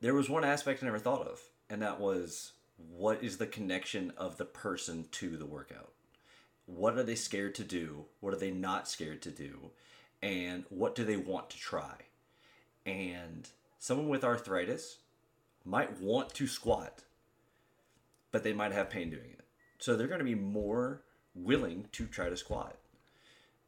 [0.02, 4.12] there was one aspect I never thought of, and that was what is the connection
[4.18, 5.92] of the person to the workout,
[6.66, 8.04] what are they scared to do?
[8.20, 9.70] What are they not scared to do?
[10.22, 11.94] And what do they want to try?
[12.84, 14.98] And someone with arthritis
[15.64, 17.02] might want to squat,
[18.32, 19.44] but they might have pain doing it.
[19.78, 21.02] So they're going to be more
[21.34, 22.76] willing to try to squat.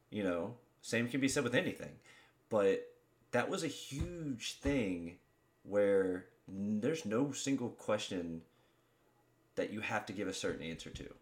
[0.09, 1.93] You know, same can be said with anything.
[2.49, 2.87] But
[3.31, 5.17] that was a huge thing
[5.63, 8.41] where there's no single question
[9.55, 11.13] that you have to give a certain answer to.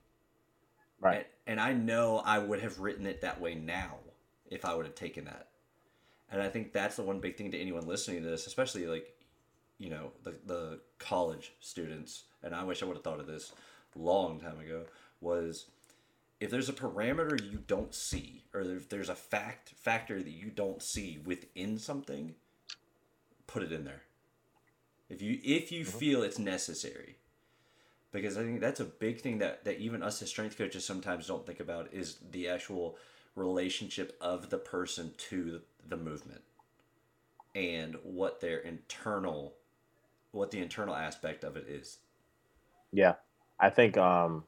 [0.99, 1.27] Right.
[1.47, 3.95] And, and I know I would have written it that way now
[4.49, 5.47] if I would have taken that.
[6.31, 9.14] And I think that's the one big thing to anyone listening to this, especially like,
[9.77, 12.23] you know, the, the college students.
[12.43, 13.51] And I wish I would have thought of this
[13.95, 14.83] long time ago
[15.21, 15.65] was
[16.39, 20.49] if there's a parameter you don't see or if there's a fact factor that you
[20.49, 22.35] don't see within something
[23.47, 24.03] put it in there
[25.09, 25.97] if you if you mm-hmm.
[25.97, 27.15] feel it's necessary
[28.11, 31.27] because i think that's a big thing that that even us as strength coaches sometimes
[31.27, 32.97] don't think about is the actual
[33.35, 36.41] relationship of the person to the movement
[37.53, 39.53] and what their internal
[40.36, 42.00] what the internal aspect of it is
[42.91, 43.13] yeah
[43.60, 44.43] i think um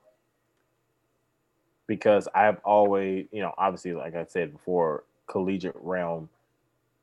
[1.88, 6.30] because I've always, you know, obviously, like I said before, collegiate realm,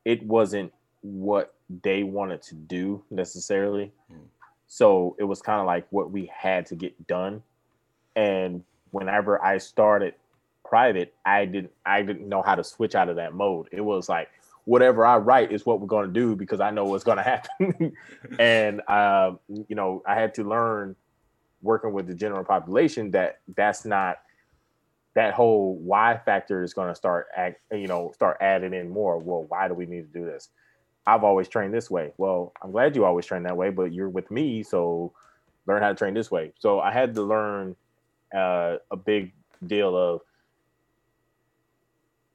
[0.05, 0.71] it wasn't
[1.01, 3.91] what they wanted to do necessarily.
[4.11, 4.27] Mm.
[4.67, 7.41] So it was kind of like what we had to get done.
[8.15, 10.13] And whenever I started
[10.63, 13.67] private, I didn't I didn't know how to switch out of that mode.
[13.71, 14.29] It was like
[14.65, 17.23] whatever I write is what we're going to do because I know what's going to
[17.23, 17.93] happen.
[18.39, 20.95] and uh, you know, I had to learn
[21.61, 24.17] working with the general population that that's not
[25.15, 29.17] that whole why factor is going to start act, you know, start adding in more.
[29.17, 30.49] Well, why do we need to do this?
[31.07, 32.11] I've always trained this way.
[32.17, 35.13] Well, I'm glad you always train that way, but you're with me, so
[35.67, 36.53] learn how to train this way.
[36.59, 37.75] So I had to learn
[38.35, 39.31] uh, a big
[39.65, 40.21] deal of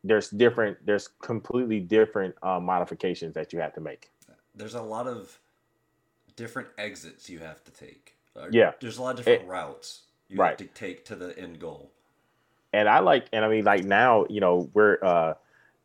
[0.04, 4.10] there's different, there's completely different uh, modifications that you have to make.
[4.54, 5.38] There's a lot of
[6.36, 8.16] different exits you have to take.
[8.50, 10.50] Yeah, there's a lot of different it, routes you right.
[10.50, 11.90] have to take to the end goal
[12.72, 15.34] and I like, and I mean, like now, you know, we're uh,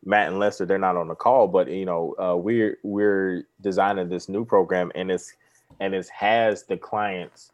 [0.04, 4.10] Matt and Lester, they're not on the call, but you know, uh, we're we're designing
[4.10, 5.34] this new program, and it's
[5.80, 7.52] and it has the clients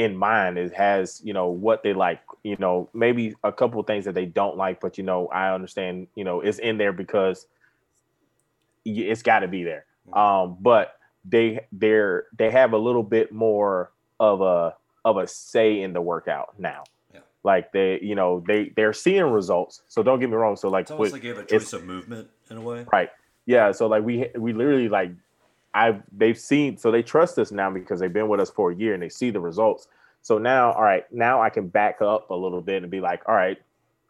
[0.00, 0.58] in mind.
[0.58, 4.14] It has you know what they like, you know, maybe a couple of things that
[4.14, 7.46] they don't like, but you know, I understand, you know, it's in there because
[8.84, 9.84] it's got to be there.
[10.08, 10.18] Mm-hmm.
[10.18, 15.82] Um, but they they're they have a little bit more of a of a say
[15.82, 16.84] in the workout now
[17.42, 20.82] like they you know they they're seeing results so don't get me wrong so like
[20.82, 23.10] it's almost with, like you have a choice of movement in a way right
[23.46, 25.10] yeah so like we we literally like
[25.74, 28.74] i've they've seen so they trust us now because they've been with us for a
[28.74, 29.88] year and they see the results
[30.22, 33.22] so now all right now i can back up a little bit and be like
[33.26, 33.58] all right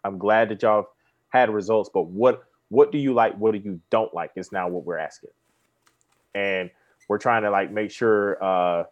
[0.05, 0.89] i'm glad that y'all
[1.29, 4.69] had results but what what do you like what do you don't like is now
[4.69, 5.31] what we're asking
[6.35, 6.71] and
[7.09, 8.85] we're trying to like make sure uh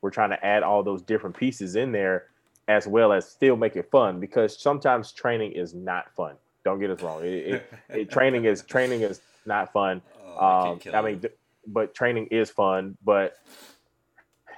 [0.00, 2.26] we're trying to add all those different pieces in there
[2.68, 6.34] as well as still make it fun because sometimes training is not fun.
[6.64, 7.22] Don't get us wrong.
[7.22, 10.00] It, it, it training is training is not fun.
[10.36, 11.22] Oh, um, I, I mean,
[11.66, 12.96] but training is fun.
[13.04, 13.36] But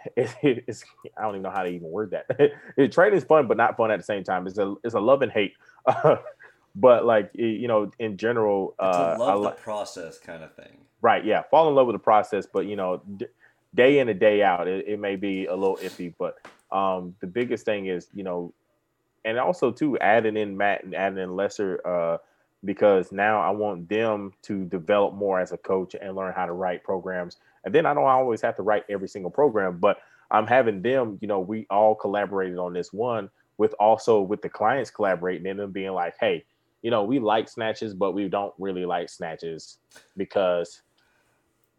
[0.16, 0.84] it's
[1.16, 2.52] I don't even know how to even word that.
[2.92, 4.46] training is fun, but not fun at the same time.
[4.46, 5.54] It's a it's a love and hate.
[6.74, 10.78] but like you know, in general, uh, love the process kind of thing.
[11.02, 11.24] Right.
[11.24, 11.42] Yeah.
[11.50, 13.26] Fall in love with the process, but you know, d-
[13.74, 16.12] day in and day out, it, it may be a little iffy.
[16.18, 16.38] But
[16.70, 18.52] um, the biggest thing is, you know,
[19.24, 21.86] and also too adding in Matt and adding in Lester.
[21.86, 22.18] uh,
[22.66, 26.52] because now I want them to develop more as a coach and learn how to
[26.52, 27.38] write programs.
[27.64, 29.98] And then I don't always have to write every single program, but
[30.30, 34.48] I'm having them, you know, we all collaborated on this one with also with the
[34.48, 36.44] clients collaborating and them being like, hey,
[36.82, 39.78] you know, we like snatches, but we don't really like snatches
[40.16, 40.82] because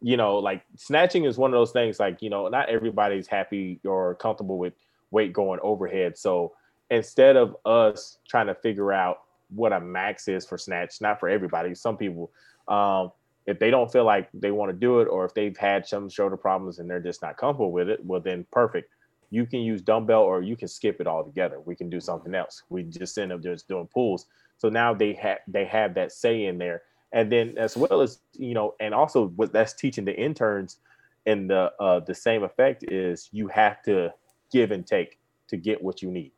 [0.01, 3.79] you know, like snatching is one of those things like, you know, not everybody's happy
[3.83, 4.73] or comfortable with
[5.11, 6.17] weight going overhead.
[6.17, 6.53] So
[6.91, 11.29] instead of us trying to figure out what a max is for snatch, not for
[11.29, 12.31] everybody, some people,
[12.67, 13.11] um,
[13.45, 16.09] if they don't feel like they want to do it or if they've had some
[16.09, 18.89] shoulder problems and they're just not comfortable with it, well, then perfect.
[19.29, 21.59] You can use dumbbell or you can skip it altogether.
[21.61, 22.63] We can do something else.
[22.69, 24.25] We just end up just doing pulls.
[24.57, 28.19] So now they have they have that say in there and then as well as
[28.33, 30.77] you know and also what that's teaching the interns
[31.25, 34.13] and the uh, the same effect is you have to
[34.51, 36.31] give and take to get what you need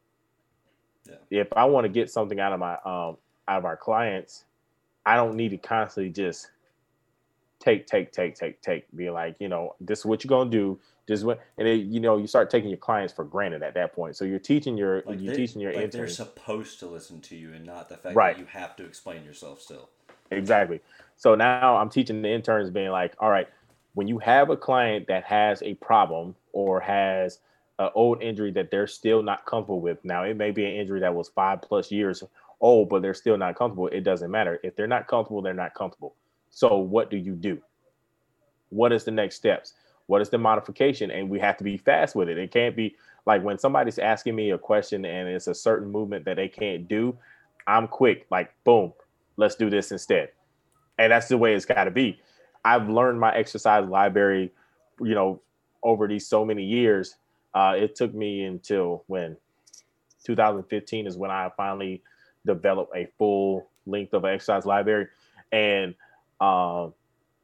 [1.30, 1.42] yeah.
[1.42, 3.18] if i want to get something out of my um
[3.48, 4.46] out of our clients
[5.06, 6.50] i don't need to constantly just
[7.60, 8.86] take, take, take, take, take.
[8.96, 10.80] Be like, you know, this is what you're gonna do.
[11.08, 13.74] This is what, and then you know, you start taking your clients for granted at
[13.74, 14.16] that point.
[14.16, 16.18] So you're teaching your, like you're teaching your like interns.
[16.18, 18.36] They're supposed to listen to you, and not the fact Right.
[18.36, 19.90] that you have to explain yourself still.
[20.32, 20.80] Exactly.
[21.18, 23.48] So now I'm teaching the interns being like, all right,
[23.96, 27.40] when you have a client that has a problem or has
[27.80, 31.00] an old injury that they're still not comfortable with, now it may be an injury
[31.00, 32.24] that was five plus years
[32.60, 33.88] old, but they're still not comfortable.
[33.88, 34.60] It doesn't matter.
[34.64, 36.16] If they're not comfortable, they're not comfortable.
[36.50, 37.62] So what do you do?
[38.70, 39.74] What is the next steps?
[40.08, 41.10] What is the modification?
[41.10, 42.38] And we have to be fast with it.
[42.38, 46.26] It can't be like when somebody's asking me a question and it's a certain movement
[46.26, 47.18] that they can't do,
[47.68, 48.94] I'm quick, like boom,
[49.38, 50.30] let's do this instead.
[50.98, 52.20] And that's the way it's got to be.
[52.66, 54.52] I've learned my exercise library,
[55.00, 55.42] you know,
[55.82, 57.16] over these so many years.
[57.54, 59.36] Uh, it took me until when
[60.24, 62.04] 2015 is when I finally
[62.46, 65.08] developed a full length of exercise library.
[65.52, 65.96] And
[66.40, 66.94] um,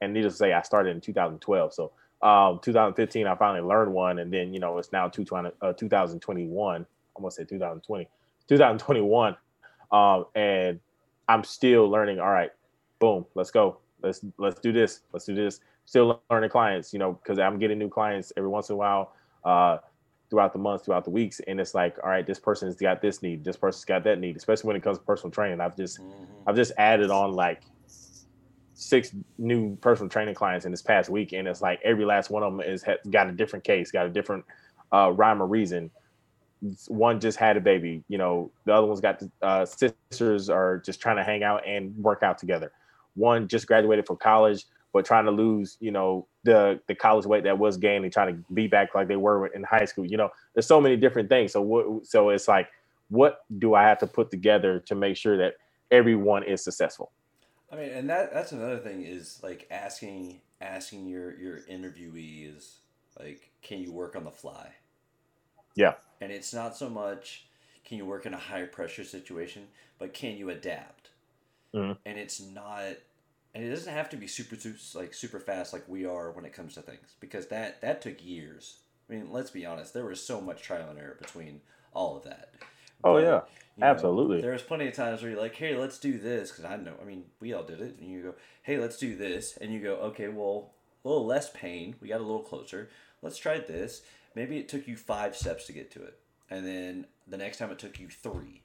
[0.02, 1.74] and needless to say, I started in 2012.
[1.74, 1.92] So
[2.22, 6.76] um, 2015, I finally learned one, and then you know it's now 20, uh, 2021.
[6.76, 8.08] I'm gonna say 2020,
[8.48, 9.38] 2021,
[9.92, 10.80] um, and
[11.28, 12.20] I'm still learning.
[12.20, 12.52] All right,
[13.00, 13.78] boom, let's go.
[14.02, 15.02] Let's let's do this.
[15.12, 15.60] Let's do this.
[15.86, 19.14] Still learning clients, you know, because I'm getting new clients every once in a while,
[19.44, 19.78] uh,
[20.30, 23.22] throughout the months, throughout the weeks, and it's like, all right, this person's got this
[23.22, 24.36] need, this person's got that need.
[24.36, 26.50] Especially when it comes to personal training, I've just Mm-hmm.
[26.50, 27.62] I've just added on like
[28.74, 32.44] six new personal training clients in this past week, and it's like every last one
[32.44, 34.46] of them is ha- got a different case, got a different
[34.94, 35.90] uh, rhyme or reason.
[36.88, 38.52] One just had a baby, you know.
[38.66, 42.38] The other one's got uh, sisters are just trying to hang out and work out
[42.38, 42.72] together.
[43.16, 47.44] One just graduated from college, but trying to lose, you know, the the college weight
[47.44, 50.06] that was gained and trying to be back like they were in high school.
[50.06, 51.52] You know, there's so many different things.
[51.52, 52.08] So what?
[52.08, 52.70] So it's like,
[53.10, 55.56] what do I have to put together to make sure that
[55.92, 57.12] everyone is successful?
[57.70, 62.78] I mean, and that that's another thing is like asking asking your your interviewee is
[63.20, 64.76] like, can you work on the fly?
[65.76, 65.96] Yeah.
[66.22, 67.48] And it's not so much
[67.84, 69.68] can you work in a high pressure situation,
[70.00, 71.10] but can you adapt?
[71.74, 71.98] Mhm.
[72.06, 72.94] And it's not,
[73.56, 76.46] and it doesn't have to be super super like super fast like we are when
[76.46, 78.80] it comes to things because that that took years.
[79.10, 81.62] I mean, let's be honest, there was so much trial and error between
[81.94, 82.54] all of that.
[83.04, 83.36] Oh, But, yeah.
[83.38, 83.78] absolutely.
[83.78, 84.42] know, Absolutely.
[84.42, 86.50] There's plenty of times where you're like, hey, let's do this.
[86.52, 87.98] Because I know, I mean, we all did it.
[88.00, 89.58] And you go, hey, let's do this.
[89.58, 90.72] And you go, okay, well,
[91.04, 91.96] a little less pain.
[92.02, 92.90] We got a little closer.
[93.22, 94.02] Let's try this.
[94.34, 96.18] Maybe it took you five steps to get to it.
[96.50, 98.64] And then the next time it took you three.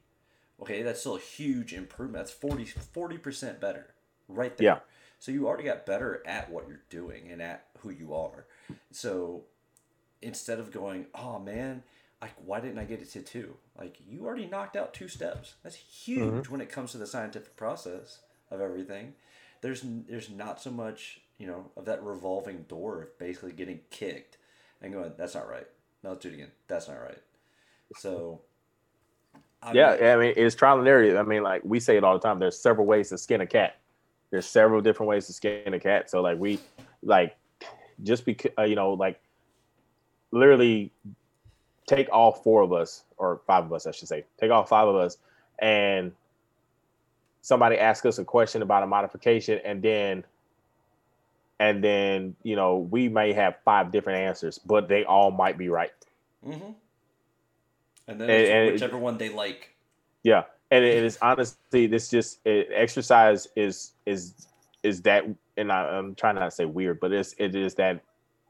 [0.59, 2.25] Okay, that's still a huge improvement.
[2.25, 3.93] That's 40, 40% better
[4.35, 4.65] right there.
[4.65, 4.79] Yeah.
[5.19, 8.45] So you already got better at what you're doing and at who you are.
[8.91, 9.43] So
[10.21, 11.83] instead of going, oh man,
[12.21, 13.55] like why didn't I get it to two?
[13.77, 15.55] Like you already knocked out two steps.
[15.63, 16.51] That's huge mm-hmm.
[16.51, 19.13] when it comes to the scientific process of everything.
[19.61, 24.37] There's there's not so much you know of that revolving door of basically getting kicked
[24.81, 25.67] and going, that's not right.
[26.03, 26.51] No, let's do it again.
[26.67, 27.21] That's not right.
[27.95, 28.41] So.
[29.63, 31.19] I yeah, mean- I mean, it's trial and error.
[31.19, 32.39] I mean, like we say it all the time.
[32.39, 33.80] There's several ways to skin a cat.
[34.31, 36.09] There's several different ways to skin a cat.
[36.09, 36.59] So like we,
[37.03, 37.35] like,
[38.03, 39.19] just because uh, you know, like,
[40.31, 40.91] literally,
[41.85, 44.87] take all four of us or five of us, I should say, take all five
[44.87, 45.17] of us,
[45.59, 46.13] and
[47.41, 50.23] somebody asks us a question about a modification, and then,
[51.59, 55.67] and then you know, we may have five different answers, but they all might be
[55.69, 55.91] right.
[56.47, 56.71] Mm-hmm.
[58.07, 59.75] And then And- and it- whichever one they like.
[60.23, 64.47] Yeah, and it is honestly, this just it, exercise is is
[64.83, 65.25] is that,
[65.57, 68.01] and I, I'm trying not to say weird, but it's it is that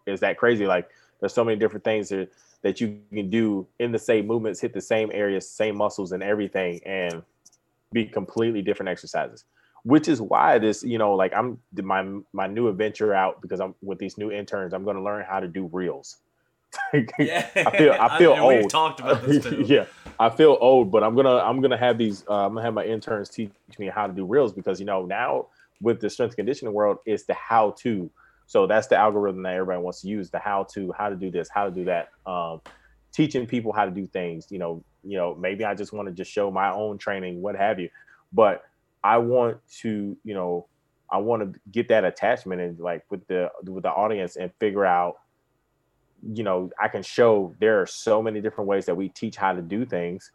[0.06, 0.68] is that crazy.
[0.68, 0.88] Like
[1.20, 2.30] there's so many different things that
[2.62, 6.22] that you can do in the same movements, hit the same areas, same muscles, and
[6.22, 7.24] everything, and
[7.92, 9.46] be completely different exercises.
[9.84, 13.74] Which is why this, you know, like I'm my my new adventure out because I'm
[13.82, 14.76] with these new interns.
[14.76, 16.18] I'm going to learn how to do reels.
[17.20, 18.56] Yeah, I feel I feel and old.
[18.56, 19.64] We've talked about this too.
[19.68, 19.86] yeah,
[20.20, 22.24] I feel old, but I'm gonna I'm gonna have these.
[22.28, 25.06] Uh, I'm gonna have my interns teach me how to do reels because you know
[25.06, 25.48] now
[25.82, 28.10] with the strength conditioning world, it's the how to.
[28.46, 30.30] So that's the algorithm that everybody wants to use.
[30.30, 32.10] The how to, how to do this, how to do that.
[32.26, 32.62] Um,
[33.12, 34.48] teaching people how to do things.
[34.50, 37.56] You know, you know, maybe I just want to just show my own training, what
[37.56, 37.90] have you,
[38.32, 38.64] but
[39.04, 40.68] I want to, you know,
[41.10, 44.86] I want to get that attachment and like with the with the audience and figure
[44.86, 45.18] out
[46.24, 49.54] you know, I can show there are so many different ways that we teach how
[49.54, 50.32] to do things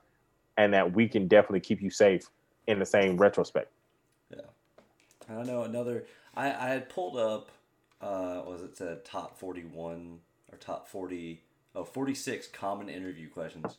[0.57, 2.29] and that we can definitely keep you safe
[2.67, 3.71] in the same retrospect.
[4.31, 4.41] Yeah.
[5.29, 6.07] I don't know another.
[6.35, 7.51] I I had pulled up.
[8.01, 10.21] Uh, was it said top forty one
[10.53, 11.43] or top 40,
[11.75, 13.77] oh, 46 common interview questions,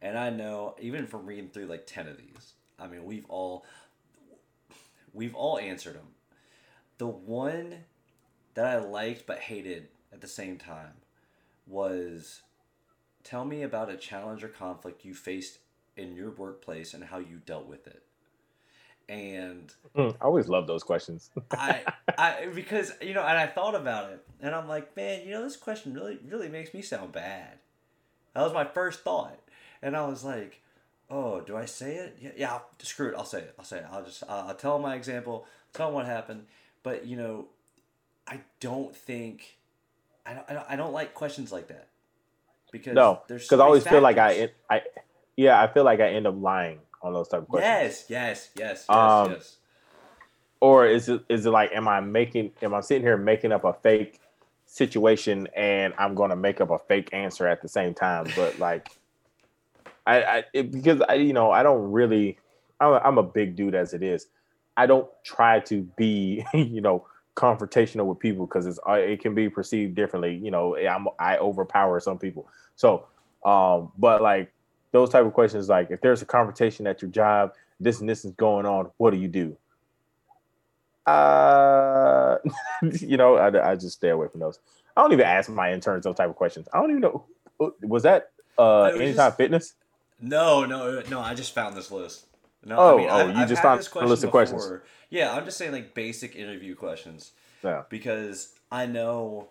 [0.00, 3.64] and I know even from reading through like ten of these, I mean we've all
[5.12, 6.08] we've all answered them.
[6.98, 7.84] The one
[8.54, 10.94] that I liked but hated at the same time
[11.68, 12.42] was
[13.24, 15.58] tell me about a challenge or conflict you faced
[15.96, 18.02] in your workplace and how you dealt with it.
[19.08, 21.30] And mm, I always love those questions.
[21.50, 21.82] I,
[22.16, 25.42] I, because you know, and I thought about it, and I'm like, man, you know,
[25.42, 27.58] this question really, really makes me sound bad.
[28.34, 29.40] That was my first thought,
[29.82, 30.60] and I was like,
[31.10, 32.18] oh, do I say it?
[32.20, 32.58] Yeah, yeah.
[32.82, 33.14] Screw it.
[33.16, 33.54] I'll say it.
[33.58, 33.86] I'll say it.
[33.90, 35.46] I'll just, I'll, I'll tell my example.
[35.72, 36.46] Tell them what happened.
[36.82, 37.48] But you know,
[38.26, 39.57] I don't think,
[40.28, 41.88] I don't, I don't, I don't like questions like that
[42.70, 43.96] because no, because so I always factors.
[43.96, 44.82] feel like I, I,
[45.36, 47.70] yeah, I feel like I end up lying on those type of questions.
[47.70, 49.56] Yes, yes, yes, yes, um, yes.
[50.60, 53.64] Or is it is it like am I making am I sitting here making up
[53.64, 54.20] a fake
[54.66, 58.26] situation and I'm going to make up a fake answer at the same time?
[58.36, 58.90] But like,
[60.06, 62.38] I, I it, because I you know I don't really
[62.80, 64.26] I'm a, I'm a big dude as it is.
[64.76, 67.06] I don't try to be you know
[67.38, 70.34] confrontational with people because it's uh, it can be perceived differently.
[70.36, 72.48] You know, I'm I overpower some people.
[72.74, 73.06] So,
[73.44, 74.52] um, but like
[74.90, 78.24] those type of questions, like if there's a confrontation at your job, this and this
[78.24, 79.56] is going on, what do you do?
[81.06, 82.38] Uh,
[83.00, 84.58] you know, I, I just stay away from those.
[84.96, 86.66] I don't even ask my interns those type of questions.
[86.72, 87.24] I don't even know.
[87.82, 89.74] Was that uh, Anytime just, Fitness?
[90.20, 91.20] No, no, no.
[91.20, 92.26] I just found this list.
[92.68, 94.70] No, oh, I mean, oh, I've, you I've just found a list of questions.
[95.10, 97.32] Yeah, I'm just saying like basic interview questions.
[97.64, 97.82] Yeah.
[97.88, 99.48] Because I know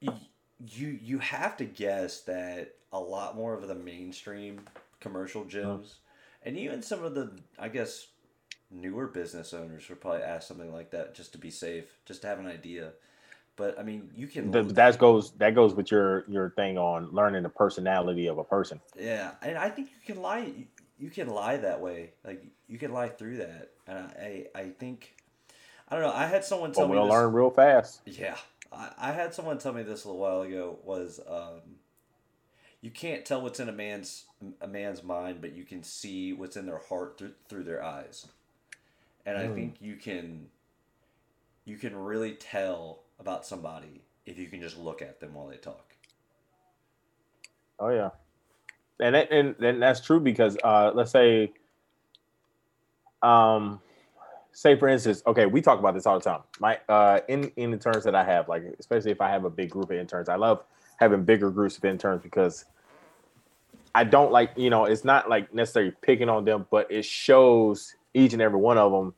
[0.00, 4.62] you you have to guess that a lot more of the mainstream
[4.98, 6.46] commercial gyms mm-hmm.
[6.48, 8.08] and even some of the I guess
[8.70, 12.28] newer business owners would probably ask something like that just to be safe, just to
[12.28, 12.92] have an idea.
[13.56, 14.50] But I mean, you can.
[14.50, 18.80] That goes that goes with your your thing on learning the personality of a person.
[18.98, 20.50] Yeah, and I think you can lie.
[21.00, 22.10] You can lie that way.
[22.24, 25.16] Like you can lie through that, and I I think
[25.88, 26.12] I don't know.
[26.12, 27.08] I had someone tell well, me.
[27.08, 28.02] We'll learn real fast.
[28.04, 28.36] Yeah,
[28.72, 30.78] I, I had someone tell me this a little while ago.
[30.84, 31.62] Was um,
[32.80, 34.26] you can't tell what's in a man's
[34.60, 38.26] a man's mind, but you can see what's in their heart through through their eyes,
[39.26, 39.40] and mm.
[39.40, 39.54] I hmm.
[39.54, 40.46] think you can.
[41.66, 45.56] You can really tell about somebody if you can just look at them while they
[45.56, 45.94] talk.
[47.78, 48.10] Oh yeah,
[49.00, 51.52] and that, and, that's true because uh, let's say,
[53.22, 53.80] um,
[54.52, 56.40] say for instance, okay, we talk about this all the time.
[56.58, 59.70] My uh, in in interns that I have, like especially if I have a big
[59.70, 60.64] group of interns, I love
[60.98, 62.64] having bigger groups of interns because
[63.94, 67.94] I don't like you know it's not like necessarily picking on them, but it shows
[68.14, 69.14] each and every one of them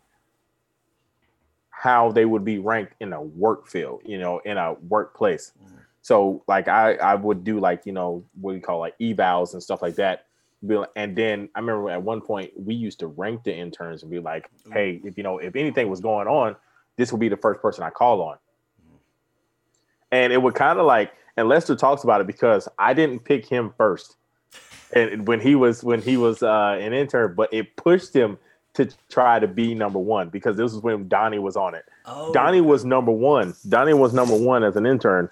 [1.83, 5.53] how they would be ranked in a work field, you know, in a workplace.
[5.61, 5.79] Mm-hmm.
[6.03, 9.63] So like I I would do like you know what we call like evals and
[9.63, 10.27] stuff like that.
[10.95, 14.21] And then I remember at one point we used to rank the interns and be
[14.21, 16.57] like, hey, if you know if anything was going on,
[16.97, 18.37] this would be the first person I call on.
[18.37, 18.97] Mm-hmm.
[20.13, 23.47] And it would kind of like, and Lester talks about it because I didn't pick
[23.47, 24.17] him first,
[24.93, 28.39] and when he was when he was uh, an intern, but it pushed him
[28.75, 31.85] to try to be number one because this was when Donnie was on it.
[32.07, 32.33] Oh.
[32.33, 33.55] Donnie was number one.
[33.69, 35.29] Donnie was number one as an intern,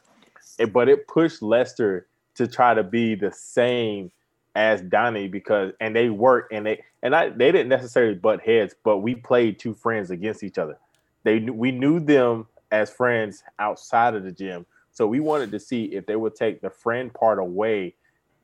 [0.66, 4.10] but it pushed Lester to try to be the same
[4.54, 8.74] as Donnie because and they worked and they and I they didn't necessarily butt heads,
[8.82, 10.78] but we played two friends against each other.
[11.22, 15.84] They we knew them as friends outside of the gym, so we wanted to see
[15.86, 17.94] if they would take the friend part away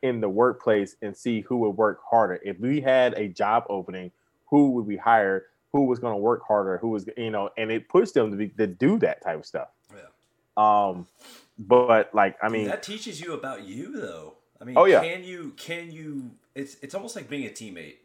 [0.03, 2.41] in the workplace and see who would work harder.
[2.45, 4.11] If we had a job opening
[4.47, 7.71] who would we hire, who was going to work harder, who was you know, and
[7.71, 9.69] it pushed them to be to do that type of stuff.
[10.57, 11.07] Um,
[11.59, 14.35] but like I mean, that teaches you about you though.
[14.61, 15.01] I mean, oh yeah.
[15.01, 16.33] Can you can you?
[16.55, 17.97] It's it's almost like being a teammate.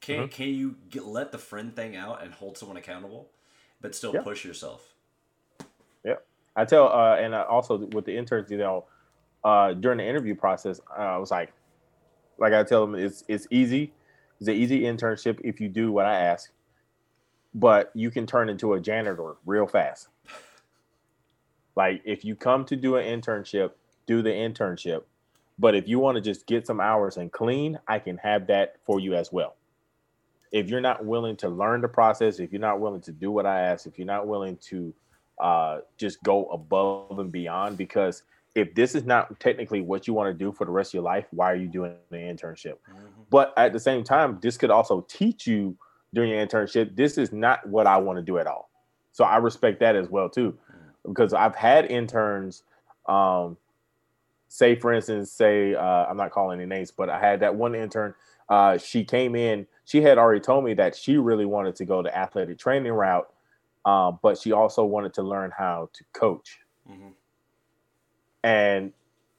[0.00, 0.26] Can mm-hmm.
[0.28, 3.28] can you get, let the friend thing out and hold someone accountable,
[3.80, 4.22] but still yeah.
[4.22, 4.94] push yourself?
[6.04, 6.16] Yeah,
[6.56, 8.86] I tell, uh, and I also with the interns, you know,
[9.44, 11.52] uh, during the interview process, uh, I was like,
[12.38, 13.92] like I tell them, it's it's easy
[14.42, 16.50] it's an easy internship if you do what I ask,
[17.54, 20.08] but you can turn into a janitor real fast.
[21.76, 23.72] Like if you come to do an internship,
[24.06, 25.02] do the internship.
[25.58, 28.76] But if you want to just get some hours and clean, I can have that
[28.84, 29.56] for you as well.
[30.50, 33.46] If you're not willing to learn the process, if you're not willing to do what
[33.46, 34.92] I ask, if you're not willing to
[35.40, 38.22] uh, just go above and beyond, because
[38.54, 41.02] if this is not technically what you want to do for the rest of your
[41.04, 42.76] life, why are you doing the internship?
[42.90, 43.22] Mm-hmm.
[43.30, 45.76] But at the same time, this could also teach you
[46.14, 48.70] during your internship, this is not what I want to do at all.
[49.12, 50.58] So I respect that as well too.
[51.06, 52.62] Because I've had interns
[53.06, 53.56] um,
[54.52, 57.74] say for instance, say uh, I'm not calling any names, but I had that one
[57.74, 58.14] intern.
[58.50, 59.66] Uh, she came in.
[59.86, 63.32] She had already told me that she really wanted to go the athletic training route,
[63.86, 66.58] um, but she also wanted to learn how to coach.
[66.90, 67.08] Mm-hmm.
[68.44, 68.92] And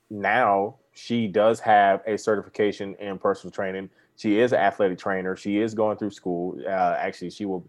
[0.10, 3.92] now she does have a certification in personal training.
[4.16, 5.36] She is an athletic trainer.
[5.36, 6.60] She is going through school.
[6.66, 7.64] Uh, actually, she will.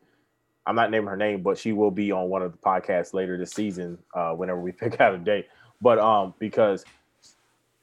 [0.67, 3.37] I'm not naming her name, but she will be on one of the podcasts later
[3.37, 5.47] this season, uh, whenever we pick out a date.
[5.81, 6.85] But um, because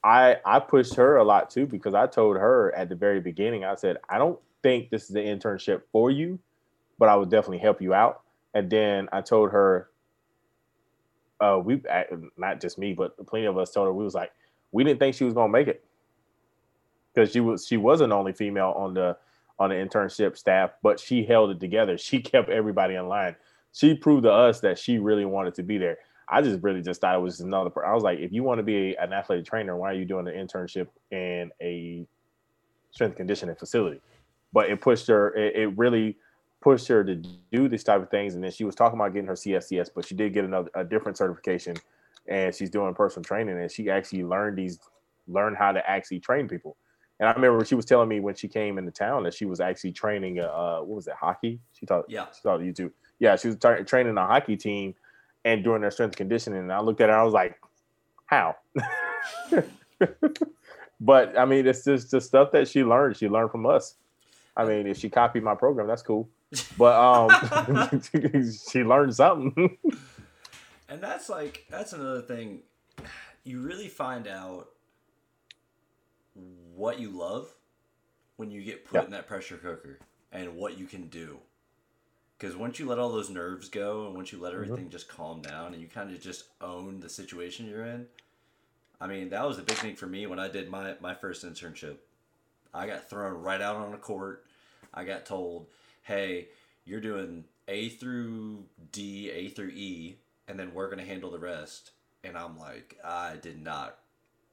[0.04, 3.64] I I pushed her a lot too, because I told her at the very beginning,
[3.64, 6.40] I said, I don't think this is an internship for you,
[6.98, 8.22] but I would definitely help you out.
[8.54, 9.90] And then I told her,
[11.40, 11.82] uh, we
[12.38, 14.32] not just me, but plenty of us told her we was like,
[14.72, 15.84] we didn't think she was gonna make it
[17.14, 19.18] because she was she was an only female on the
[19.62, 21.96] on the internship staff, but she held it together.
[21.96, 23.36] She kept everybody in line.
[23.72, 26.00] She proved to us that she really wanted to be there.
[26.28, 27.72] I just really just thought it was another.
[27.86, 30.28] I was like, if you want to be an athletic trainer, why are you doing
[30.28, 32.08] an internship in a
[32.90, 34.02] strength conditioning facility?
[34.52, 35.34] But it pushed her.
[35.36, 36.18] It, it really
[36.62, 38.34] pushed her to do these type of things.
[38.34, 40.84] And then she was talking about getting her CSCS, but she did get another a
[40.84, 41.76] different certification,
[42.28, 44.80] and she's doing personal training, and she actually learned these
[45.28, 46.78] learned how to actually train people.
[47.22, 49.60] And I remember she was telling me when she came into town that she was
[49.62, 51.60] actually training uh what was it hockey?
[51.72, 54.96] She thought yeah she thought YouTube yeah she was tra- training a hockey team
[55.46, 56.60] and doing their strength conditioning.
[56.60, 57.60] And I looked at her, I was like,
[58.26, 58.56] how?
[61.00, 63.18] but I mean, it's just the stuff that she learned.
[63.18, 63.96] She learned from us.
[64.56, 66.30] I mean, if she copied my program, that's cool.
[66.78, 68.02] But um,
[68.72, 69.78] she learned something.
[70.90, 72.64] and that's like that's another thing.
[73.44, 74.70] You really find out
[76.76, 77.48] what you love
[78.38, 79.06] when you get put yep.
[79.06, 80.00] in that pressure cooker
[80.32, 81.38] and what you can do.
[82.38, 84.64] Because once you let all those nerves go and once you let mm-hmm.
[84.64, 84.92] everything mm-hmm.
[84.92, 88.08] just calm down and you kind of just own the situation you're in,
[89.00, 91.46] I mean, that was a big thing for me when I did my, my first
[91.46, 91.98] internship.
[92.74, 94.46] I got thrown right out on a court.
[94.94, 95.68] I got told,
[96.04, 96.48] hey,
[96.86, 100.18] you're doing A through D, A through E,
[100.48, 101.92] and then we're going to handle the rest.
[102.24, 103.98] And I'm like, I did not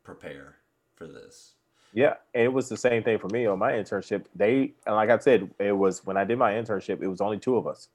[0.02, 0.56] prepare
[0.94, 1.52] for this.
[1.92, 4.26] Yeah, and it was the same thing for me on my internship.
[4.34, 7.38] They and like I said, it was when I did my internship, it was only
[7.38, 7.88] two of us.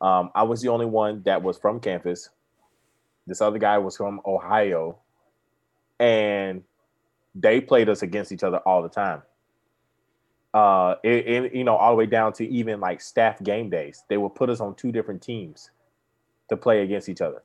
[0.00, 2.30] Um, I was the only one that was from campus.
[3.26, 4.98] This other guy was from Ohio,
[5.98, 6.62] and
[7.34, 9.22] they played us against each other all the time.
[10.54, 14.04] Uh, it, it, you know, all the way down to even like staff game days.
[14.08, 15.70] They would put us on two different teams
[16.48, 17.42] to play against each other.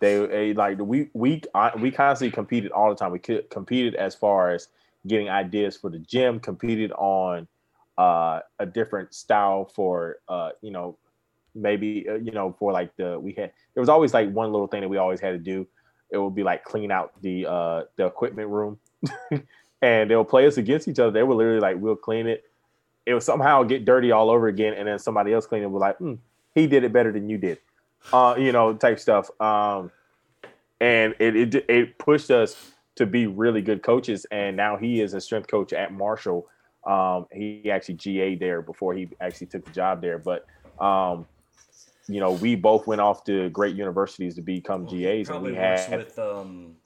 [0.00, 1.42] They, they like we we
[1.78, 3.12] we constantly competed all the time.
[3.12, 4.68] We competed as far as
[5.06, 7.46] getting ideas for the gym, competed on
[7.98, 10.96] uh, a different style for uh, you know
[11.54, 14.66] maybe uh, you know for like the we had there was always like one little
[14.66, 15.66] thing that we always had to do.
[16.10, 18.78] It would be like clean out the uh, the equipment room,
[19.82, 21.10] and they'll play us against each other.
[21.10, 22.44] They were literally like we'll clean it.
[23.06, 25.70] It would somehow get dirty all over again, and then somebody else clean it.
[25.70, 26.18] Was like, mm,
[26.54, 27.58] he did it better than you did,
[28.12, 29.30] uh, you know, type stuff.
[29.40, 29.90] Um,
[30.80, 34.26] and it, it it pushed us to be really good coaches.
[34.30, 36.46] And now he is a strength coach at Marshall.
[36.86, 40.18] Um, he actually GA there before he actually took the job there.
[40.18, 40.46] But
[40.78, 41.26] um,
[42.08, 45.54] you know, we both went off to great universities to become well, GAs, and we
[45.54, 46.76] had with um,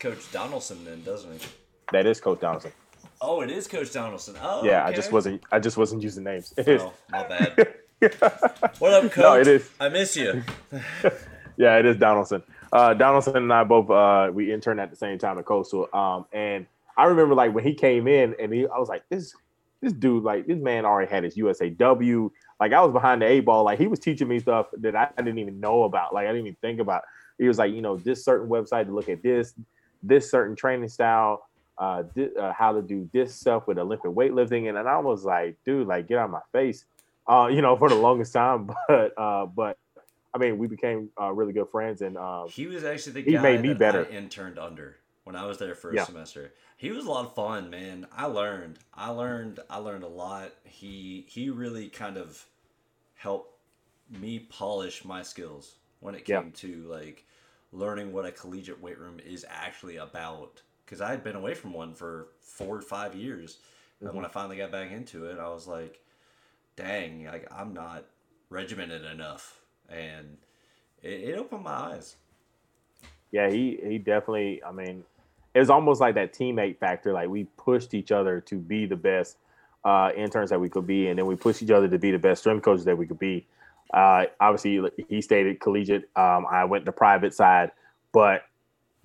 [0.00, 0.84] Coach Donaldson.
[0.84, 1.48] Then doesn't he?
[1.92, 2.72] That is Coach Donaldson.
[3.20, 4.34] Oh, it is Coach Donaldson.
[4.42, 4.82] Oh, yeah.
[4.82, 4.92] Okay.
[4.92, 5.42] I just wasn't.
[5.52, 6.52] I just wasn't using names.
[6.58, 7.74] oh, my bad.
[8.80, 9.16] what up, Coach?
[9.18, 9.70] No, it is.
[9.78, 10.42] I miss you.
[11.56, 12.42] yeah, it is Donaldson
[12.74, 15.88] uh, Donaldson and I both uh, we interned at the same time at Coastal.
[15.94, 16.66] Um, and
[16.98, 19.34] I remember like when he came in and he, I was like, this
[19.80, 22.30] this dude, like this man already had his USAW.
[22.58, 23.64] Like I was behind the A ball.
[23.64, 26.12] Like he was teaching me stuff that I, didn't even know about.
[26.12, 27.02] Like I didn't even think about.
[27.38, 29.54] He was like, you know, this certain website to look at this,
[30.02, 31.46] this certain training style,
[31.78, 32.02] uh,
[32.40, 35.86] uh, how to do this stuff with Olympic weightlifting, and, and I was like, dude,
[35.86, 36.84] like get out of my face,
[37.28, 38.70] uh, you know, for the longest time.
[38.88, 39.76] But uh, but
[40.34, 43.32] I mean, we became uh, really good friends, and um, he was actually the he
[43.36, 44.06] guy made me that better.
[44.10, 46.04] I interned under when I was there first yeah.
[46.04, 46.52] semester.
[46.76, 48.06] He was a lot of fun, man.
[48.12, 50.52] I learned, I learned, I learned a lot.
[50.64, 52.44] He he really kind of
[53.14, 53.58] helped
[54.10, 56.50] me polish my skills when it came yeah.
[56.52, 57.24] to like
[57.72, 60.62] learning what a collegiate weight room is actually about.
[60.84, 63.58] Because I had been away from one for four or five years,
[63.96, 64.08] mm-hmm.
[64.08, 66.00] and when I finally got back into it, I was like,
[66.74, 68.04] "Dang, like I'm not
[68.50, 70.36] regimented enough." And
[71.02, 72.16] it, it opened my eyes.
[73.30, 74.62] Yeah, he he definitely.
[74.62, 75.04] I mean,
[75.54, 77.12] it was almost like that teammate factor.
[77.12, 79.36] Like we pushed each other to be the best
[79.84, 82.18] uh, interns that we could be, and then we pushed each other to be the
[82.18, 83.46] best strength coaches that we could be.
[83.92, 86.08] Uh, obviously, he stayed at collegiate.
[86.16, 87.70] Um, I went the private side,
[88.12, 88.42] but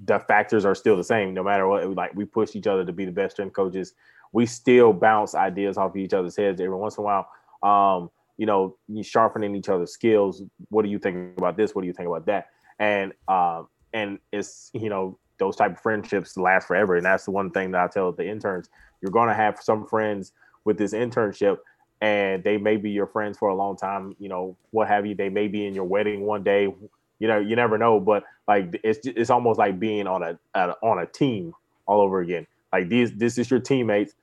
[0.05, 1.34] the factors are still the same.
[1.34, 3.93] No matter what, like we push each other to be the best strength coaches.
[4.32, 7.30] We still bounce ideas off of each other's heads every once in a while.
[7.63, 10.42] Um, you know, sharpening each other's skills.
[10.70, 11.76] What do you think about this?
[11.76, 12.48] What do you think about that?
[12.80, 17.32] And um, and it's you know those type of friendships last forever, and that's the
[17.32, 18.70] one thing that I tell the interns:
[19.02, 20.32] you're going to have some friends
[20.64, 21.58] with this internship,
[22.00, 24.16] and they may be your friends for a long time.
[24.20, 25.16] You know, what have you?
[25.16, 26.74] They may be in your wedding one day.
[27.20, 30.76] You know, you never know, but like it's it's almost like being on a, a
[30.82, 31.54] on a team
[31.88, 32.48] all over again.
[32.72, 34.14] Like these, this is your teammates.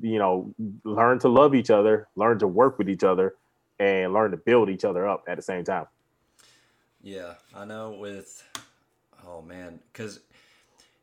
[0.00, 0.54] You know,
[0.84, 3.34] learn to love each other, learn to work with each other,
[3.78, 5.86] and learn to build each other up at the same time.
[7.02, 7.92] Yeah, I know.
[7.92, 8.42] With
[9.26, 10.20] oh man, because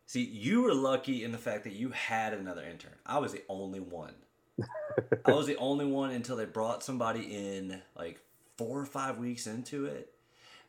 [0.05, 2.95] see, you were lucky in the fact that you had another intern.
[3.05, 4.13] I was the only one.
[5.25, 8.19] I was the only one until they brought somebody in like
[8.57, 10.13] four or five weeks into it.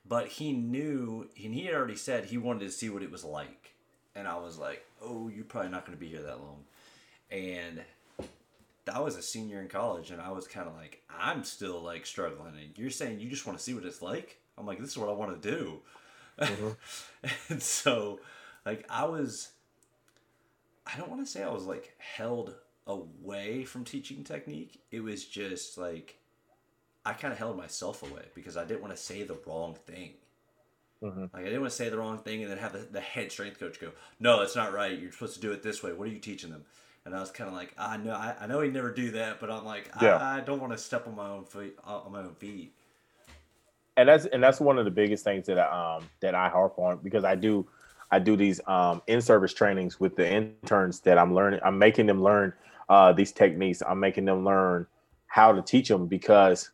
[0.07, 3.25] But he knew, and he had already said he wanted to see what it was
[3.25, 3.75] like.
[4.15, 6.65] And I was like, oh, you're probably not going to be here that long.
[7.31, 7.83] And
[8.93, 12.07] I was a senior in college, and I was kind of like, I'm still like
[12.07, 12.55] struggling.
[12.61, 14.39] And you're saying you just want to see what it's like?
[14.59, 15.81] I'm like, this is what I want to do.
[16.39, 17.29] Mm-hmm.
[17.53, 18.21] and so,
[18.67, 19.51] like, I was,
[20.87, 22.55] I don't want to say I was like held
[22.87, 24.83] away from teaching technique.
[24.91, 26.19] It was just like,
[27.05, 30.15] I kind of held myself away because I didn't want to say the wrong thing.
[31.03, 31.23] Mm-hmm.
[31.33, 33.33] Like I didn't want to say the wrong thing and then have the, the head
[33.33, 34.97] strength coach go, "No, that's not right.
[34.97, 35.93] You're supposed to do it this way.
[35.93, 36.65] What are you teaching them?"
[37.05, 39.41] And I was kind of like, "I know, I, I know he'd never do that,
[39.41, 40.17] but I'm like, yeah.
[40.17, 42.75] I, I, don't want to step on my own feet, on my own feet."
[43.97, 46.79] And that's and that's one of the biggest things that I um that I harp
[46.79, 47.67] on because I do
[48.11, 51.61] I do these um in service trainings with the interns that I'm learning.
[51.65, 52.53] I'm making them learn
[52.89, 53.83] uh, these techniques.
[53.87, 54.87] I'm making them learn
[55.27, 56.71] how to teach them because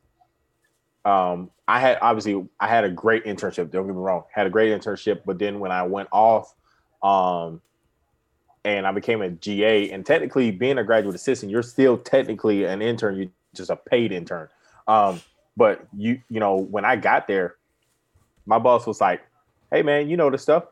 [1.04, 3.70] um, I had obviously I had a great internship.
[3.70, 5.20] Don't get me wrong, had a great internship.
[5.24, 6.54] But then when I went off,
[7.02, 7.60] um,
[8.76, 12.82] and I became a GA, and technically being a graduate assistant, you're still technically an
[12.82, 13.16] intern.
[13.16, 14.48] You're just a paid intern.
[14.86, 15.20] Um,
[15.56, 17.56] but you you know when I got there,
[18.46, 19.22] my boss was like,
[19.72, 20.64] "Hey man, you know the stuff.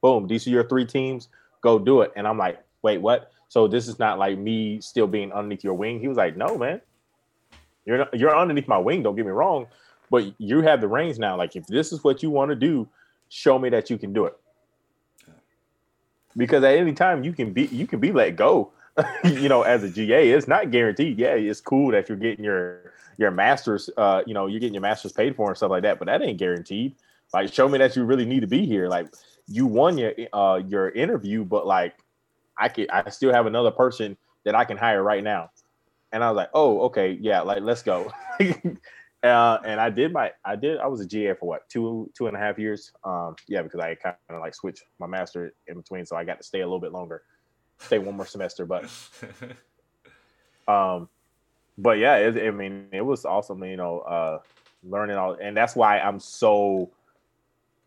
[0.00, 1.28] Boom, these are your three teams.
[1.60, 5.06] Go do it." And I'm like, "Wait, what?" So this is not like me still
[5.06, 6.00] being underneath your wing.
[6.00, 6.80] He was like, "No, man,
[7.84, 9.02] you're not, you're underneath my wing.
[9.02, 9.66] Don't get me wrong,
[10.10, 11.36] but you have the reins now.
[11.36, 12.88] Like if this is what you want to do,
[13.28, 14.36] show me that you can do it.
[16.36, 18.72] Because at any time you can be you can be let go.
[19.24, 21.18] you know, as a GA, it's not guaranteed.
[21.18, 23.88] Yeah, it's cool that you're getting your your masters.
[23.96, 26.22] Uh, you know, you're getting your masters paid for and stuff like that, but that
[26.22, 26.94] ain't guaranteed.
[27.32, 28.88] Like, show me that you really need to be here.
[28.88, 29.06] Like,
[29.48, 31.94] you won your uh your interview, but like,
[32.58, 35.50] I could I still have another person that I can hire right now
[36.12, 38.12] and I was like, oh, okay, yeah, like let's go.
[39.22, 42.26] uh, and I did my, I did, I was a GA for what two, two
[42.26, 42.92] and a half years.
[43.04, 46.38] Um, yeah, because I kind of like switched my master in between, so I got
[46.38, 47.22] to stay a little bit longer,
[47.78, 48.66] stay one more semester.
[48.66, 48.84] But,
[50.68, 51.08] um,
[51.78, 54.38] but yeah, it, I mean, it was awesome, you know, uh,
[54.82, 56.90] learning all, and that's why I'm so.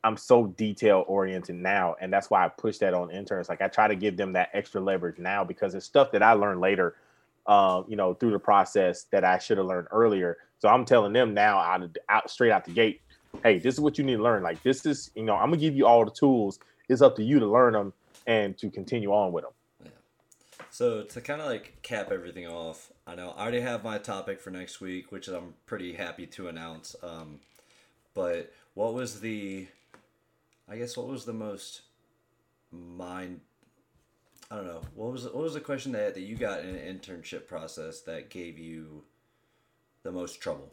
[0.03, 3.49] I'm so detail oriented now, and that's why I push that on interns.
[3.49, 6.33] Like I try to give them that extra leverage now because it's stuff that I
[6.33, 6.95] learned later
[7.47, 10.37] um, you know, through the process that I should have learned earlier.
[10.65, 12.99] So I'm telling them now out, of, out straight out the gate,
[13.43, 14.41] hey, this is what you need to learn.
[14.41, 16.57] Like this is, you know, I'm gonna give you all the tools.
[16.89, 17.93] It's up to you to learn them
[18.25, 19.53] and to continue on with them.
[19.83, 19.91] Yeah.
[20.71, 24.41] So to kind of like cap everything off, I know I already have my topic
[24.41, 26.95] for next week, which I'm pretty happy to announce.
[27.03, 27.41] Um,
[28.15, 29.67] but what was the,
[30.67, 31.81] I guess, what was the most
[32.71, 33.41] mind
[34.49, 34.81] I don't know.
[34.95, 38.31] What was what was the question that, that you got in an internship process that
[38.31, 39.03] gave you
[40.05, 40.71] the most trouble?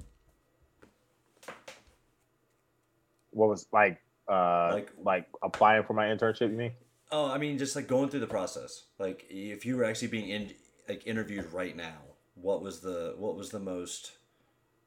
[3.30, 6.72] What was like uh like like applying for my internship, you mean?
[7.10, 8.84] Oh, I mean just like going through the process.
[8.98, 10.52] Like if you were actually being in
[10.88, 11.96] like interviewed right now,
[12.34, 14.12] what was the what was the most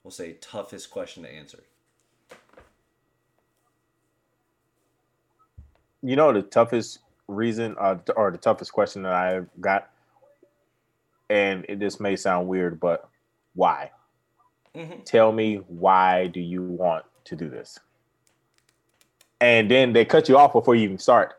[0.04, 1.64] we'll say toughest question to answer?
[6.04, 9.90] You know the toughest reason uh, or the toughest question that I got,
[11.32, 13.10] and it, this may sound weird, but
[13.56, 13.90] why?
[14.76, 15.04] Mm-hmm.
[15.04, 17.80] Tell me why do you want to do this?
[19.42, 21.34] And then they cut you off before you even start.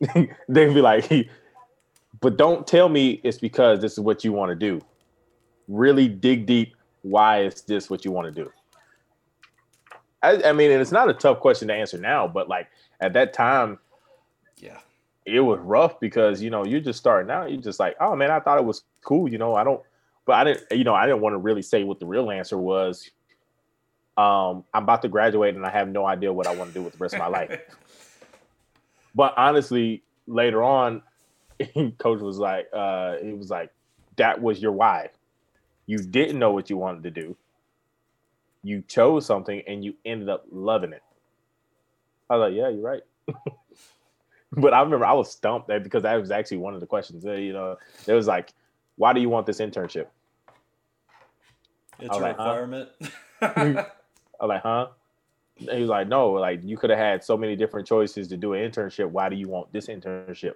[0.48, 1.10] They'd be like,
[2.20, 4.80] but don't tell me it's because this is what you want to do.
[5.68, 6.74] Really dig deep.
[7.02, 8.50] Why is this what you want to do?
[10.22, 12.68] I, I mean, it's not a tough question to answer now, but like
[13.00, 13.78] at that time,
[14.58, 14.78] yeah,
[15.26, 17.50] it was rough because you know you're just starting out.
[17.50, 19.28] You're just like, oh man, I thought it was cool.
[19.28, 19.82] You know, I don't,
[20.24, 20.64] but I didn't.
[20.70, 23.10] You know, I didn't want to really say what the real answer was.
[24.16, 26.82] Um, I'm about to graduate and I have no idea what I want to do
[26.82, 27.58] with the rest of my life.
[29.14, 31.02] But honestly, later on,
[31.98, 33.70] coach was like, uh, he was like,
[34.16, 35.10] that was your why.
[35.86, 37.36] You didn't know what you wanted to do.
[38.62, 41.02] you chose something and you ended up loving it.
[42.30, 43.02] I was like, yeah, you're right.
[44.52, 47.24] but I remember I was stumped that because that was actually one of the questions.
[47.24, 48.52] You know, it was like,
[49.02, 50.06] why do you want this internship?
[51.98, 52.88] It's a like, requirement.
[53.40, 53.48] Huh?
[54.40, 54.86] I was like, huh?
[55.56, 58.52] he was like, no, like you could have had so many different choices to do
[58.52, 59.10] an internship.
[59.10, 60.54] Why do you want this internship?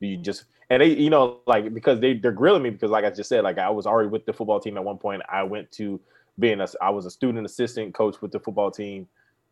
[0.00, 3.04] Do you just and they, you know, like because they they're grilling me because like
[3.04, 5.20] I just said, like I was already with the football team at one point.
[5.30, 6.00] I went to
[6.38, 9.06] being a I was a student assistant coach with the football team.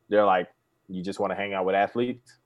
[0.08, 0.48] They're like,
[0.88, 2.38] you just want to hang out with athletes.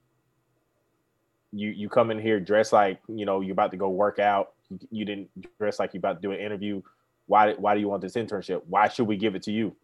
[1.53, 4.55] You you come in here dressed like you know you're about to go work out.
[4.73, 6.83] You, you didn't dress like you're about to do an interview.
[7.27, 8.63] Why why do you want this internship?
[8.69, 9.75] Why should we give it to you?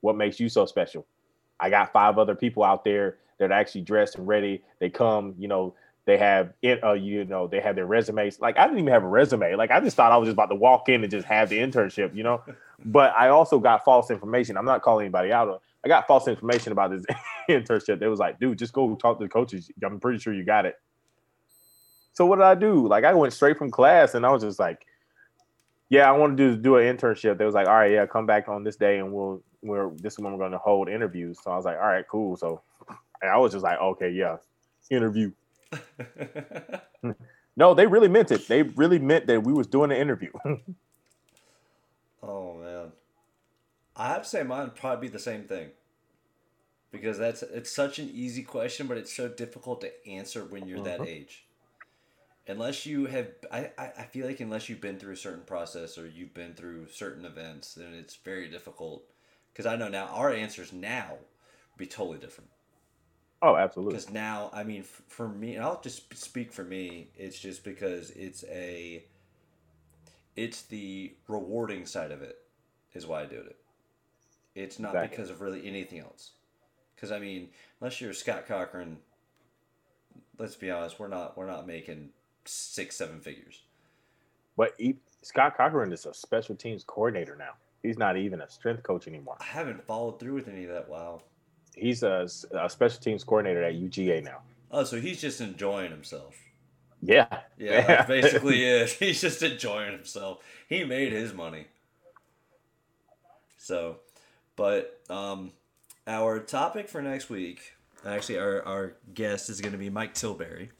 [0.00, 1.06] What makes you so special?
[1.60, 4.62] I got five other people out there that are actually dressed and ready.
[4.80, 5.74] They come, you know,
[6.04, 8.40] they have it, uh, you know, they have their resumes.
[8.40, 9.54] Like I didn't even have a resume.
[9.54, 11.58] Like I just thought I was just about to walk in and just have the
[11.58, 12.42] internship, you know.
[12.84, 14.56] but I also got false information.
[14.56, 15.62] I'm not calling anybody out.
[15.84, 17.04] I got false information about this
[17.48, 18.00] internship.
[18.00, 19.70] They was like, dude, just go talk to the coaches.
[19.84, 20.76] I'm pretty sure you got it.
[22.12, 22.86] So what did I do?
[22.86, 24.86] Like I went straight from class and I was just like,
[25.88, 27.38] yeah, I want to do do an internship.
[27.38, 30.14] They was like, all right, yeah, come back on this day and we'll we're this
[30.14, 31.38] is when we're going to hold interviews.
[31.42, 32.36] So I was like, all right, cool.
[32.36, 32.62] So
[33.22, 34.36] I was just like, okay, yeah,
[34.90, 35.32] interview.
[37.56, 38.46] no, they really meant it.
[38.48, 40.32] They really meant that we was doing an interview.
[42.22, 42.92] oh man,
[43.96, 45.70] I have to say mine would probably be the same thing
[46.90, 50.82] because that's it's such an easy question, but it's so difficult to answer when you're
[50.84, 51.08] that mm-hmm.
[51.08, 51.46] age
[52.48, 56.06] unless you have I, I feel like unless you've been through a certain process or
[56.06, 59.04] you've been through certain events then it's very difficult.
[59.52, 61.18] Because i know now our answers now
[61.76, 62.50] be totally different.
[63.40, 63.94] Oh absolutely.
[63.94, 68.10] Because now i mean f- for me i'll just speak for me it's just because
[68.10, 69.04] it's a
[70.34, 72.38] it's the rewarding side of it
[72.94, 73.56] is why i do it.
[74.54, 75.16] It's not exactly.
[75.16, 76.32] because of really anything else.
[76.94, 78.98] Because i mean unless you're scott cochran
[80.38, 82.08] let's be honest we're not we're not making
[82.44, 83.62] six, seven figures.
[84.56, 87.52] But he, Scott Cochran is a special teams coordinator now.
[87.82, 89.36] He's not even a strength coach anymore.
[89.40, 90.88] I haven't followed through with any of that.
[90.88, 91.22] Wow.
[91.74, 94.38] He's a, a special teams coordinator at UGA now.
[94.70, 96.36] Oh, so he's just enjoying himself.
[97.02, 97.26] Yeah.
[97.58, 98.92] Yeah, basically is.
[98.98, 100.38] He's just enjoying himself.
[100.68, 101.66] He made his money.
[103.58, 103.96] So,
[104.56, 105.52] but um,
[106.06, 107.74] our topic for next week,
[108.06, 110.70] actually, our, our guest is going to be Mike Tilbury.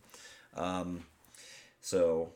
[0.54, 1.04] Um,
[1.82, 2.30] so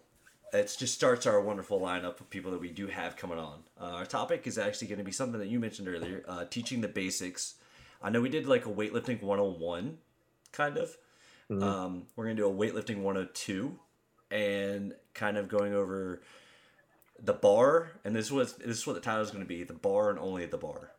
[0.53, 3.61] it just starts our wonderful lineup of people that we do have coming on.
[3.81, 6.81] Uh, our topic is actually going to be something that you mentioned earlier uh, teaching
[6.81, 7.55] the basics.
[8.03, 9.99] I know we did like a weightlifting 101
[10.53, 10.97] kind of.
[11.51, 11.63] Mm-hmm.
[11.63, 13.79] Um, we're going to do a weightlifting 102
[14.33, 16.23] and kind of going over
[17.23, 17.93] the bar.
[18.05, 20.19] And this was this is what the title is going to be the bar and
[20.19, 20.91] only the bar.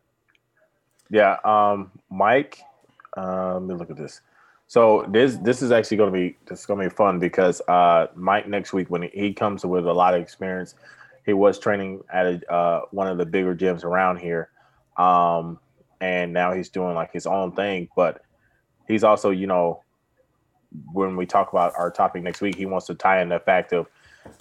[1.10, 1.38] Yeah.
[1.44, 2.60] Um, Mike,
[3.16, 4.22] uh, let me look at this.
[4.68, 7.62] So this this is actually going to be this is going to be fun because
[7.70, 10.76] uh, Mike next week when he comes with a lot of experience,
[11.26, 14.50] he was training at a, uh, one of the bigger gyms around here,
[14.98, 15.58] um,
[16.02, 17.88] and now he's doing like his own thing.
[17.96, 18.22] But
[18.90, 19.84] he's also you know
[20.92, 23.72] when we talk about our topic next week, he wants to tie in the fact
[23.72, 23.88] of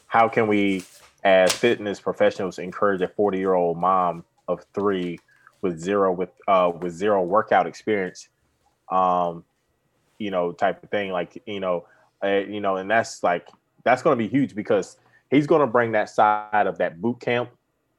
[0.08, 0.84] how can we
[1.22, 5.20] as fitness professionals encourage a 40 year old mom of three
[5.62, 8.28] with zero with uh, with zero workout experience
[8.90, 9.44] um,
[10.18, 11.10] you know, type of thing.
[11.10, 11.86] Like, you know,
[12.22, 13.48] uh, you know, and that's like
[13.84, 14.96] that's going to be huge because
[15.30, 17.50] he's going to bring that side of that boot camp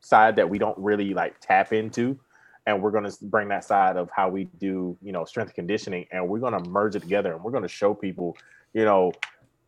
[0.01, 2.19] side that we don't really like tap into
[2.65, 6.05] and we're going to bring that side of how we do you know strength conditioning
[6.11, 8.37] and we're going to merge it together and we're going to show people
[8.73, 9.11] you know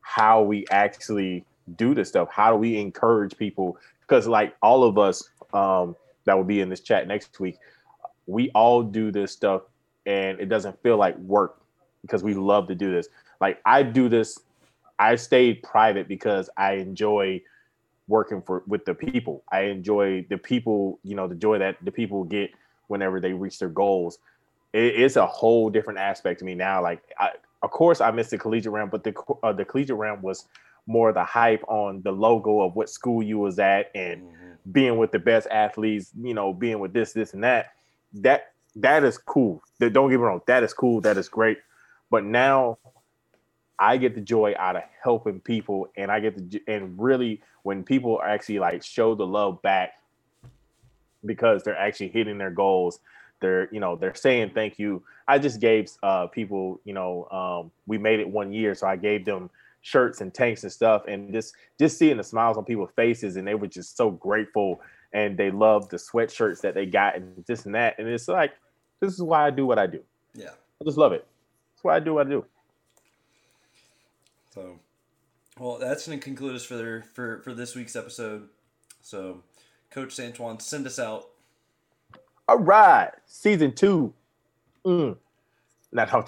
[0.01, 1.43] how we actually
[1.75, 5.95] do this stuff how do we encourage people because like all of us um,
[6.25, 7.57] that will be in this chat next week
[8.27, 9.63] we all do this stuff
[10.05, 11.61] and it doesn't feel like work
[12.01, 13.07] because we love to do this.
[13.41, 14.39] Like I do this,
[14.97, 17.41] I stayed private because I enjoy
[18.07, 19.43] working for with the people.
[19.51, 22.51] I enjoy the people, you know, the joy that the people get
[22.87, 24.17] whenever they reach their goals.
[24.73, 26.81] It, it's a whole different aspect to me now.
[26.81, 27.31] Like, I,
[27.61, 30.45] of course, I missed the collegiate realm, but the uh, the collegiate realm was
[30.87, 34.71] more the hype on the logo of what school you was at and mm-hmm.
[34.71, 36.11] being with the best athletes.
[36.21, 37.73] You know, being with this, this, and that.
[38.13, 39.61] That that is cool.
[39.79, 40.41] Don't get me wrong.
[40.47, 40.99] That is cool.
[41.01, 41.59] That is great.
[42.09, 42.77] But now
[43.79, 47.83] I get the joy out of helping people, and I get the and really when
[47.83, 49.93] people are actually like show the love back
[51.25, 52.99] because they're actually hitting their goals.
[53.39, 55.03] They're you know they're saying thank you.
[55.27, 58.97] I just gave uh, people you know um, we made it one year, so I
[58.97, 59.49] gave them
[59.81, 63.47] shirts and tanks and stuff, and just just seeing the smiles on people's faces, and
[63.47, 64.81] they were just so grateful,
[65.13, 68.51] and they loved the sweatshirts that they got, and this and that, and it's like
[68.99, 70.01] this is why I do what I do.
[70.33, 70.51] Yeah,
[70.81, 71.25] I just love it.
[71.79, 72.45] That's why I do what I do.
[74.53, 74.79] So,
[75.57, 78.49] well, that's going to conclude us for their, for for this week's episode.
[79.01, 79.43] So,
[79.89, 81.29] Coach Santuan, send us out.
[82.49, 84.13] All right, season two.
[84.85, 85.15] Mm.
[85.93, 86.25] Not how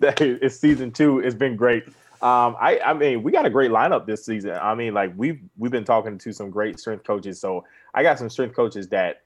[0.00, 1.20] it's season two.
[1.20, 1.86] It's been great.
[2.20, 4.58] Um, I, I mean, we got a great lineup this season.
[4.60, 7.40] I mean, like we've we've been talking to some great strength coaches.
[7.40, 9.22] So I got some strength coaches that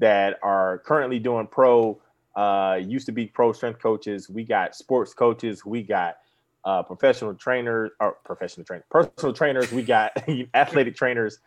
[0.00, 1.98] that are currently doing pro,
[2.36, 4.28] uh, used to be pro strength coaches.
[4.28, 5.64] We got sports coaches.
[5.64, 6.18] We got
[6.64, 9.72] uh, professional trainers or professional trainers, personal trainers.
[9.72, 10.12] We got
[10.54, 11.38] athletic trainers.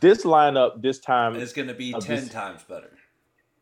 [0.00, 2.90] This lineup this time is going to be ten this, times better.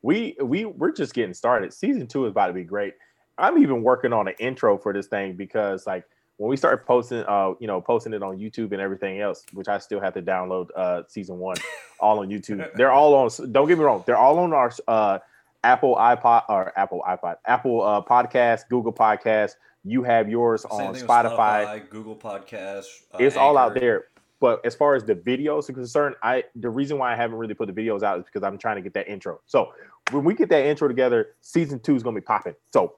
[0.02, 1.72] We we we're just getting started.
[1.72, 2.94] Season two is about to be great.
[3.38, 6.04] I'm even working on an intro for this thing because like
[6.36, 9.68] when we started posting, uh, you know, posting it on YouTube and everything else, which
[9.68, 11.56] I still have to download uh season one,
[11.98, 12.70] all on YouTube.
[12.76, 13.30] They're all on.
[13.50, 15.18] Don't get me wrong, they're all on our uh
[15.64, 19.52] Apple iPod or Apple iPod, Apple uh, podcast, Google Podcast.
[19.84, 21.64] You have yours on Spotify.
[21.64, 22.86] Spotify, Google Podcast.
[23.12, 23.40] Uh, it's Anchor.
[23.40, 24.06] all out there.
[24.38, 27.54] But as far as the videos are concerned, I the reason why I haven't really
[27.54, 29.40] put the videos out is because I'm trying to get that intro.
[29.46, 29.72] So
[30.10, 32.54] when we get that intro together, season two is gonna be popping.
[32.72, 32.96] So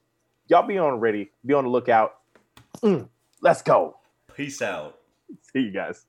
[0.49, 2.17] y'all be on ready, be on the lookout.
[2.83, 3.09] Mm,
[3.41, 3.99] let's go.
[4.35, 4.99] Peace out.
[5.53, 6.07] See you guys.